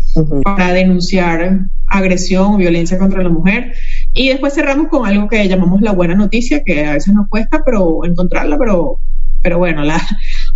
para 0.44 0.74
denunciar 0.74 1.68
agresión 1.88 2.54
o 2.54 2.58
violencia 2.58 2.98
contra 2.98 3.24
la 3.24 3.30
mujer. 3.30 3.74
Y 4.14 4.30
después 4.30 4.54
cerramos 4.54 4.88
con 4.88 5.08
algo 5.08 5.28
que 5.28 5.48
llamamos 5.48 5.82
la 5.82 5.92
buena 5.92 6.16
noticia, 6.16 6.64
que 6.64 6.86
a 6.86 6.94
veces 6.94 7.14
nos 7.14 7.28
cuesta 7.28 7.62
pero 7.66 8.06
encontrarla, 8.06 8.58
pero, 8.58 8.98
pero 9.42 9.58
bueno, 9.58 9.84
la, 9.84 10.02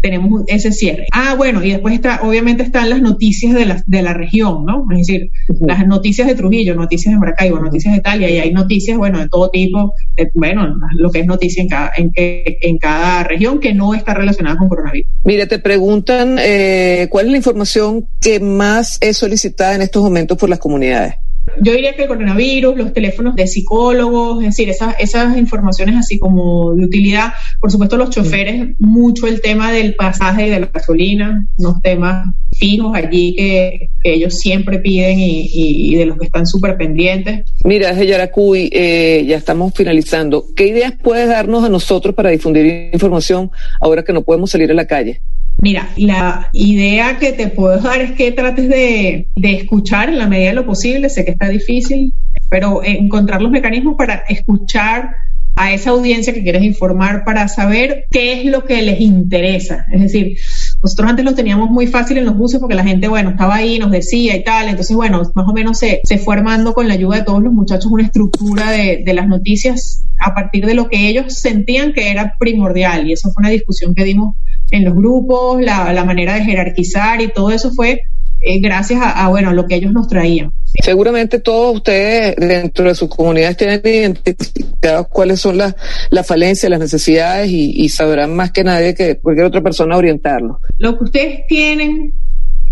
tenemos 0.02 0.44
ese 0.48 0.72
cierre. 0.72 1.08
Ah, 1.12 1.36
bueno, 1.36 1.64
y 1.64 1.72
después 1.72 1.94
está, 1.94 2.22
obviamente 2.24 2.64
están 2.64 2.90
las 2.90 3.02
noticias 3.02 3.54
de 3.54 3.66
la, 3.66 3.84
de 3.86 4.02
la 4.02 4.14
región, 4.14 4.66
¿no? 4.66 4.86
Es 4.92 5.08
decir, 5.08 5.32
las 5.60 5.86
noticias 5.88 6.28
de 6.28 6.36
Trujillo, 6.36 6.76
noticias 6.76 7.14
de 7.14 7.20
Maracaibo, 7.20 7.60
noticias 7.60 7.94
de 7.94 8.00
Italia, 8.00 8.30
y 8.30 8.38
hay 8.40 8.52
noticias, 8.52 8.98
bueno, 8.98 9.20
de 9.20 9.30
todo 9.30 9.50
tipo, 9.50 9.94
bueno, 10.34 10.76
lo 10.96 11.12
que 11.12 11.20
es 11.22 11.26
noticia 11.26 11.62
en 11.64 11.70
cada, 11.70 11.92
en, 11.96 12.12
en 12.16 12.78
cada 12.78 13.24
región 13.24 13.60
que 13.60 13.74
no 13.74 13.94
está 13.94 14.14
relacionada 14.14 14.58
con 14.58 14.70
coronavirus. 14.70 15.10
Mire, 15.24 15.48
te 15.48 15.60
preguntan 15.60 16.38
eh, 16.40 17.08
cuál 17.10 17.26
es 17.26 17.32
la 17.32 17.38
información 17.38 18.08
que 18.22 18.40
más 18.40 18.98
es 19.02 19.18
solicitada 19.18 19.76
en 19.76 19.82
estos 19.82 20.04
momentos 20.04 20.38
por 20.38 20.50
las 20.50 20.60
comunidades. 20.60 21.16
Yo 21.62 21.74
diría 21.74 21.94
que 21.94 22.04
el 22.04 22.08
coronavirus, 22.08 22.78
los 22.78 22.94
teléfonos 22.94 23.36
de 23.36 23.48
psicólogos, 23.48 24.44
es 24.44 24.50
decir, 24.50 24.70
esas, 24.70 24.96
esas 25.00 25.38
informaciones 25.38 25.96
así 25.96 26.20
como 26.20 26.74
de 26.74 26.86
utilidad, 26.86 27.34
por 27.60 27.72
supuesto 27.72 27.98
los 27.98 28.10
choferes, 28.10 28.76
mucho 28.80 29.28
el 29.28 29.42
tema 29.42 29.72
del 29.72 29.96
pasaje 29.96 30.48
y 30.48 30.50
de 30.50 30.60
la 30.60 30.70
gasolina, 30.74 31.46
unos 31.58 31.82
temas 31.82 32.28
fijos 32.58 32.96
allí 32.96 33.36
que, 33.36 33.90
ellos 34.04 34.38
siempre 34.38 34.78
piden 34.78 35.18
y, 35.20 35.96
de 35.96 36.06
los 36.06 36.20
que 36.20 36.26
están 36.26 36.46
súper 36.46 36.78
pendientes. 36.78 37.44
Mira, 37.64 37.92
Yaracuy, 37.92 38.70
eh, 38.72 39.26
ya 39.28 39.36
estamos 39.36 39.74
finalizando. 39.74 40.46
¿Qué 40.56 40.68
ideas 40.68 40.94
puedes 41.02 41.28
darnos 41.28 41.64
a 41.64 41.70
nosotros 41.70 42.14
para 42.14 42.30
difundir 42.30 42.92
información 42.94 43.50
ahora 43.82 44.04
que 44.04 44.14
no 44.14 44.22
podemos 44.22 44.52
salir 44.52 44.70
a 44.70 44.76
la 44.76 44.86
calle? 44.86 45.22
Mira, 45.62 45.90
la 45.98 46.50
idea 46.54 47.18
que 47.18 47.32
te 47.34 47.48
puedo 47.48 47.80
dar 47.80 48.02
es 48.02 48.12
que 48.12 48.32
trates 48.32 48.70
de, 48.70 49.28
escuchar 49.36 50.10
en 50.10 50.18
la 50.18 50.28
medida 50.28 50.50
de 50.50 50.56
lo 50.56 50.66
posible, 50.66 51.10
sé 51.10 51.26
que 51.26 51.32
está 51.32 51.48
difícil, 51.50 52.14
pero 52.50 52.84
encontrar 52.84 53.42
los 53.42 53.52
mecanismos 53.52 53.96
para 53.98 54.24
escuchar 54.28 55.16
a 55.56 55.72
esa 55.72 55.92
audiencia 55.92 56.34
que 56.34 56.44
quieres 56.44 56.64
informar 56.64 57.24
para 57.24 57.48
saber 57.48 58.06
qué 58.12 58.34
es 58.34 58.46
lo 58.46 58.66
que 58.66 58.82
les 58.82 59.00
interesa. 59.00 59.86
Es 59.92 60.02
decir, 60.02 60.38
nosotros 60.82 61.10
antes 61.10 61.26
lo 61.26 61.34
teníamos 61.34 61.70
muy 61.70 61.88
fácil 61.88 62.18
en 62.18 62.26
los 62.26 62.38
buses 62.38 62.60
porque 62.60 62.76
la 62.76 62.84
gente, 62.84 63.08
bueno, 63.08 63.32
estaba 63.32 63.56
ahí, 63.56 63.80
nos 63.80 63.92
decía 63.92 64.36
y 64.36 64.44
tal. 64.44 64.70
Entonces, 64.70 64.96
bueno, 64.96 65.22
más 65.34 65.48
o 65.48 65.54
menos 65.54 65.80
se, 65.80 66.02
se 66.04 66.18
fue 66.18 66.36
armando 66.36 66.74
con 66.74 66.88
la 66.88 66.94
ayuda 66.94 67.18
de 67.18 67.24
todos 67.24 67.42
los 67.42 67.54
muchachos 67.54 67.92
una 67.92 68.04
estructura 68.04 68.70
de, 68.72 69.04
de 69.04 69.14
las 69.14 69.28
noticias 69.28 70.04
a 70.20 70.34
partir 70.34 70.66
de 70.66 70.76
lo 70.76 70.88
que 70.88 71.08
ellos 71.08 71.34
sentían 71.34 71.94
que 71.94 72.12
era 72.12 72.36
primordial. 72.40 73.08
Y 73.08 73.14
eso 73.14 73.32
fue 73.32 73.42
una 73.42 73.50
discusión 73.50 73.96
que 73.96 74.04
dimos 74.04 74.36
en 74.72 74.86
los 74.86 74.96
grupos, 74.96 75.62
la, 75.62 75.92
la 75.94 76.06
manera 76.06 76.36
de 76.36 76.44
jerarquizar 76.44 77.22
y 77.22 77.32
todo 77.32 77.52
eso 77.52 77.72
fue 77.72 78.02
eh, 78.42 78.60
gracias 78.60 79.02
a, 79.04 79.28
bueno, 79.30 79.54
lo 79.54 79.66
que 79.66 79.76
ellos 79.76 79.92
nos 79.92 80.08
traían. 80.08 80.52
Seguramente 80.84 81.40
todos 81.40 81.76
ustedes 81.76 82.36
dentro 82.36 82.86
de 82.86 82.96
sus 82.96 83.10
comunidades 83.10 83.58
tienen 83.58 83.82
identificados 83.84 85.08
cuáles 85.08 85.40
son 85.40 85.58
las, 85.58 85.76
las 86.10 86.28
falencias, 86.28 86.70
las 86.70 86.80
necesidades 86.80 87.50
y, 87.50 87.88
sabrán 87.90 88.36
más 88.36 88.52
que 88.52 88.64
nadie 88.64 88.94
que 88.94 89.18
cualquier 89.18 89.48
otra 89.48 89.62
persona 89.62 89.96
orientarlo. 89.96 90.60
Lo 90.78 90.98
que 90.98 91.04
ustedes 91.06 91.48
tienen 91.48 92.14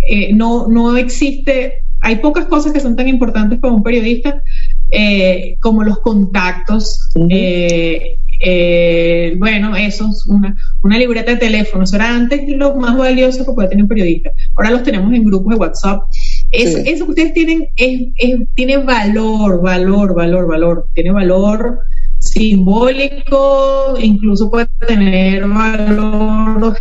eh, 0.10 0.34
no, 0.34 0.68
no 0.68 0.98
existe, 0.98 1.84
hay 2.02 2.18
pocas 2.18 2.46
cosas 2.46 2.74
que 2.74 2.82
son 2.82 2.96
tan 2.96 3.08
importantes 3.08 3.60
para 3.60 3.74
un 3.74 3.84
periodista 3.84 4.44
eh, 4.94 5.58
como 5.60 5.84
los 5.84 6.00
contactos. 6.00 7.10
Eh, 8.46 9.36
bueno, 9.38 9.74
eso 9.76 10.10
es 10.10 10.26
una, 10.28 10.56
una 10.84 10.98
libreta 10.98 11.32
de 11.32 11.38
teléfono. 11.38 11.86
Eso 11.86 11.96
era 11.96 12.14
antes 12.14 12.42
lo 12.48 12.76
más 12.76 12.98
valioso 12.98 13.46
que 13.46 13.54
puede 13.54 13.70
tener 13.70 13.84
un 13.84 13.90
periodista. 13.90 14.32
Ahora 14.56 14.72
los 14.72 14.84
tenemos 14.84 15.14
en 15.14 15.24
grupos 15.24 15.54
de 15.54 15.60
WhatsApp. 15.60 16.04
Eso, 16.52 16.78
eso 16.78 17.06
que 17.06 17.12
ustedes 17.12 17.34
tienen 17.34 17.70
es, 17.76 18.12
tiene 18.54 18.78
valor, 18.78 19.62
valor, 19.62 20.14
valor, 20.14 20.48
valor. 20.48 20.88
Tiene 20.94 21.12
valor 21.12 21.80
simbólico, 22.34 23.96
incluso 24.00 24.50
puede 24.50 24.68
tener 24.88 25.48
valor, 25.48 26.76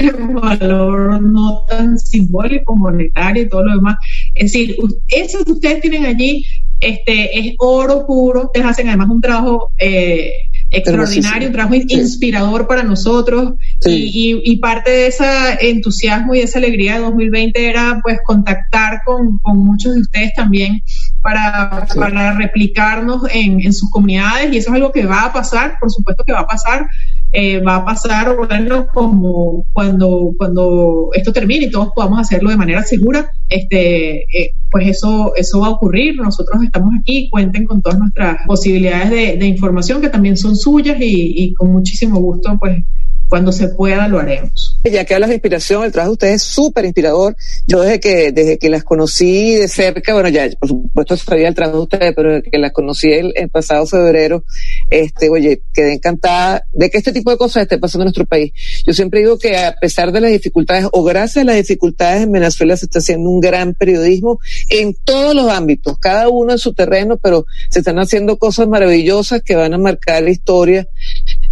valor 0.40 1.22
no 1.22 1.64
tan 1.68 1.98
simbólico, 1.98 2.74
monetario 2.74 3.42
y 3.42 3.48
todo 3.48 3.64
lo 3.64 3.76
demás. 3.76 3.96
Es 4.34 4.52
decir, 4.52 4.76
eso 5.08 5.44
que 5.44 5.52
ustedes 5.52 5.82
tienen 5.82 6.06
allí 6.06 6.44
este, 6.80 7.38
es 7.38 7.54
oro 7.58 8.06
puro. 8.06 8.44
Ustedes 8.44 8.66
hacen 8.66 8.88
además 8.88 9.08
un 9.10 9.20
trabajo 9.20 9.72
eh, 9.78 10.32
extraordinario, 10.70 11.48
un 11.48 11.54
trabajo 11.54 11.74
inspirador 11.74 12.66
para 12.66 12.82
nosotros. 12.82 13.54
Y, 13.86 14.56
parte 14.56 14.90
de 14.90 15.06
ese 15.08 15.24
entusiasmo 15.60 16.34
y 16.34 16.40
esa 16.40 16.58
alegría 16.58 16.94
de 16.94 17.00
2020 17.00 17.68
era 17.68 18.00
pues 18.02 18.18
contactar 18.24 19.00
con, 19.04 19.38
muchos 19.56 19.94
de 19.94 20.00
ustedes 20.00 20.32
también 20.34 20.82
para, 21.24 21.86
para 21.96 22.36
replicarnos 22.36 23.22
en, 23.32 23.58
en, 23.62 23.72
sus 23.72 23.88
comunidades 23.88 24.52
y 24.52 24.58
eso 24.58 24.68
es 24.68 24.76
algo 24.76 24.92
que 24.92 25.06
va 25.06 25.24
a 25.24 25.32
pasar, 25.32 25.78
por 25.80 25.90
supuesto 25.90 26.22
que 26.22 26.34
va 26.34 26.40
a 26.40 26.46
pasar, 26.46 26.86
eh, 27.32 27.60
va 27.60 27.76
a 27.76 27.84
pasar 27.86 28.36
bueno, 28.36 28.86
como 28.92 29.64
cuando, 29.72 30.32
cuando 30.36 31.08
esto 31.14 31.32
termine 31.32 31.64
y 31.64 31.70
todos 31.70 31.88
podamos 31.94 32.20
hacerlo 32.20 32.50
de 32.50 32.58
manera 32.58 32.82
segura, 32.82 33.32
este, 33.48 34.24
eh, 34.38 34.50
pues 34.70 34.86
eso, 34.86 35.32
eso 35.34 35.60
va 35.60 35.68
a 35.68 35.70
ocurrir. 35.70 36.16
Nosotros 36.16 36.62
estamos 36.62 36.90
aquí, 37.00 37.30
cuenten 37.30 37.64
con 37.64 37.80
todas 37.80 37.98
nuestras 37.98 38.46
posibilidades 38.46 39.08
de, 39.08 39.36
de 39.38 39.46
información 39.46 40.02
que 40.02 40.10
también 40.10 40.36
son 40.36 40.56
suyas 40.56 40.98
y, 41.00 41.32
y 41.42 41.54
con 41.54 41.72
muchísimo 41.72 42.20
gusto 42.20 42.54
pues 42.60 42.84
cuando 43.28 43.52
se 43.52 43.68
pueda 43.68 44.08
lo 44.08 44.18
haremos. 44.18 44.78
Ya 44.84 45.04
que 45.04 45.14
hablas 45.14 45.30
de 45.30 45.36
inspiración, 45.36 45.84
el 45.84 45.92
trabajo 45.92 46.10
de 46.10 46.14
ustedes 46.14 46.34
es 46.36 46.42
súper 46.42 46.84
inspirador. 46.84 47.36
Yo 47.66 47.80
desde 47.80 48.00
que, 48.00 48.32
desde 48.32 48.58
que 48.58 48.68
las 48.68 48.84
conocí 48.84 49.54
de 49.54 49.68
cerca, 49.68 50.12
bueno, 50.12 50.28
ya 50.28 50.48
por 50.58 50.68
supuesto 50.68 51.16
sabía 51.16 51.48
el 51.48 51.54
trabajo 51.54 51.78
de 51.78 51.82
ustedes, 51.84 52.12
pero 52.14 52.34
desde 52.34 52.50
que 52.50 52.58
las 52.58 52.72
conocí 52.72 53.12
el, 53.12 53.32
pasado 53.50 53.86
febrero, 53.86 54.44
este, 54.90 55.30
oye, 55.30 55.62
quedé 55.72 55.94
encantada 55.94 56.66
de 56.72 56.90
que 56.90 56.98
este 56.98 57.12
tipo 57.12 57.30
de 57.30 57.36
cosas 57.36 57.62
esté 57.62 57.78
pasando 57.78 58.02
en 58.02 58.06
nuestro 58.06 58.26
país. 58.26 58.52
Yo 58.86 58.92
siempre 58.92 59.20
digo 59.20 59.38
que 59.38 59.56
a 59.56 59.74
pesar 59.80 60.12
de 60.12 60.20
las 60.20 60.30
dificultades, 60.30 60.86
o 60.92 61.02
gracias 61.04 61.42
a 61.42 61.44
las 61.44 61.56
dificultades 61.56 62.22
en 62.22 62.32
Venezuela 62.32 62.76
se 62.76 62.86
está 62.86 62.98
haciendo 62.98 63.30
un 63.30 63.40
gran 63.40 63.74
periodismo 63.74 64.38
en 64.70 64.94
todos 65.04 65.34
los 65.34 65.48
ámbitos, 65.48 65.98
cada 65.98 66.28
uno 66.28 66.52
en 66.52 66.58
su 66.58 66.72
terreno, 66.74 67.16
pero 67.16 67.46
se 67.70 67.80
están 67.80 67.98
haciendo 67.98 68.38
cosas 68.38 68.68
maravillosas 68.68 69.42
que 69.42 69.54
van 69.54 69.74
a 69.74 69.78
marcar 69.78 70.22
la 70.22 70.30
historia 70.30 70.88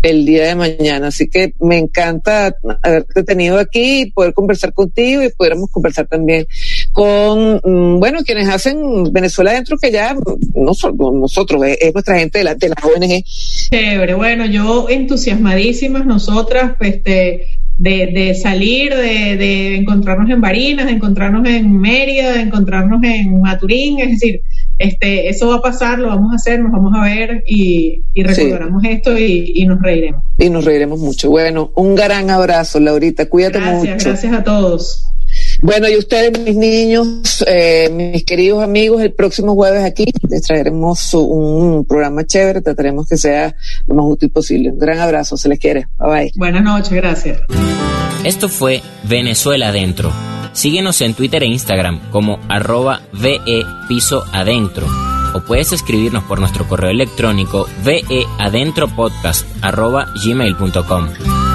el 0.02 0.26
día 0.26 0.48
de 0.48 0.54
mañana. 0.54 1.08
Así 1.08 1.28
que 1.28 1.54
me 1.60 1.78
encanta 1.78 2.54
haberte 2.82 3.22
tenido 3.22 3.58
aquí, 3.58 4.12
poder 4.14 4.34
conversar 4.34 4.72
contigo 4.72 5.22
y 5.22 5.30
pudiéramos 5.30 5.70
conversar 5.70 6.06
también 6.08 6.46
con, 6.92 7.60
mm, 7.64 7.98
bueno, 7.98 8.20
quienes 8.24 8.48
hacen 8.48 9.12
Venezuela 9.12 9.52
Adentro, 9.52 9.76
que 9.80 9.92
ya 9.92 10.14
no 10.54 10.74
somos 10.74 11.14
nosotros, 11.14 11.62
es, 11.66 11.92
nuestra 11.92 12.18
gente 12.18 12.38
de 12.38 12.44
la, 12.44 12.54
de 12.54 12.68
la 12.68 12.76
ONG. 12.82 13.24
Chévere, 13.70 14.14
bueno, 14.14 14.46
yo 14.46 14.88
entusiasmadísimas, 14.88 16.04
nosotras, 16.04 16.74
este, 16.80 17.46
de, 17.78 18.06
de 18.08 18.34
salir, 18.34 18.94
de, 18.94 19.36
de 19.36 19.76
encontrarnos 19.76 20.30
en 20.30 20.40
Barinas, 20.40 20.86
de 20.86 20.92
encontrarnos 20.92 21.48
en 21.48 21.80
Mérida, 21.80 22.32
de 22.32 22.40
encontrarnos 22.40 23.02
en 23.02 23.40
Maturín, 23.40 24.00
es 24.00 24.10
decir, 24.10 24.42
este, 24.82 25.28
eso 25.28 25.48
va 25.48 25.56
a 25.56 25.62
pasar, 25.62 25.98
lo 25.98 26.08
vamos 26.08 26.32
a 26.32 26.36
hacer, 26.36 26.60
nos 26.60 26.72
vamos 26.72 26.92
a 26.96 27.04
ver 27.04 27.42
y, 27.46 28.02
y 28.14 28.22
recordaremos 28.22 28.82
esto 28.84 29.16
y, 29.16 29.52
y, 29.54 29.66
nos 29.66 29.80
reiremos. 29.80 30.22
Y 30.38 30.50
nos 30.50 30.64
reiremos 30.64 30.98
mucho. 30.98 31.30
Bueno, 31.30 31.70
un 31.76 31.94
gran 31.94 32.30
abrazo, 32.30 32.80
Laurita, 32.80 33.28
cuídate 33.28 33.58
mucho. 33.60 33.84
Gracias, 33.84 34.04
gracias 34.04 34.32
a 34.34 34.44
todos. 34.44 35.06
Bueno, 35.60 35.88
y 35.88 35.96
ustedes, 35.96 36.38
mis 36.40 36.56
niños, 36.56 37.44
eh, 37.46 37.88
mis 37.90 38.24
queridos 38.24 38.62
amigos, 38.62 39.02
el 39.02 39.12
próximo 39.12 39.54
jueves 39.54 39.84
aquí 39.84 40.04
les 40.28 40.42
traeremos 40.42 41.14
un 41.14 41.84
programa 41.84 42.24
chévere, 42.26 42.60
trataremos 42.60 43.08
que 43.08 43.16
sea 43.16 43.54
lo 43.86 43.94
más 43.94 44.06
útil 44.06 44.30
posible. 44.30 44.70
Un 44.70 44.78
gran 44.78 44.98
abrazo, 44.98 45.36
se 45.36 45.48
les 45.48 45.58
quiere. 45.58 45.86
Bye 45.98 46.08
bye. 46.08 46.32
Buenas 46.36 46.62
noches, 46.62 46.92
gracias. 46.92 47.40
Esto 48.24 48.48
fue 48.48 48.82
Venezuela 49.04 49.68
Adentro. 49.68 50.12
Síguenos 50.52 51.00
en 51.00 51.14
Twitter 51.14 51.42
e 51.42 51.46
Instagram 51.46 52.00
como 52.10 52.38
arroba 52.48 53.00
VE 53.12 53.64
Piso 53.88 54.24
Adentro 54.32 54.86
o 55.34 55.40
puedes 55.40 55.72
escribirnos 55.72 56.24
por 56.24 56.40
nuestro 56.40 56.66
correo 56.66 56.90
electrónico 56.90 57.66
veadentropodcast 57.84 59.46
arroba 59.62 60.06
gmail.com. 60.22 61.51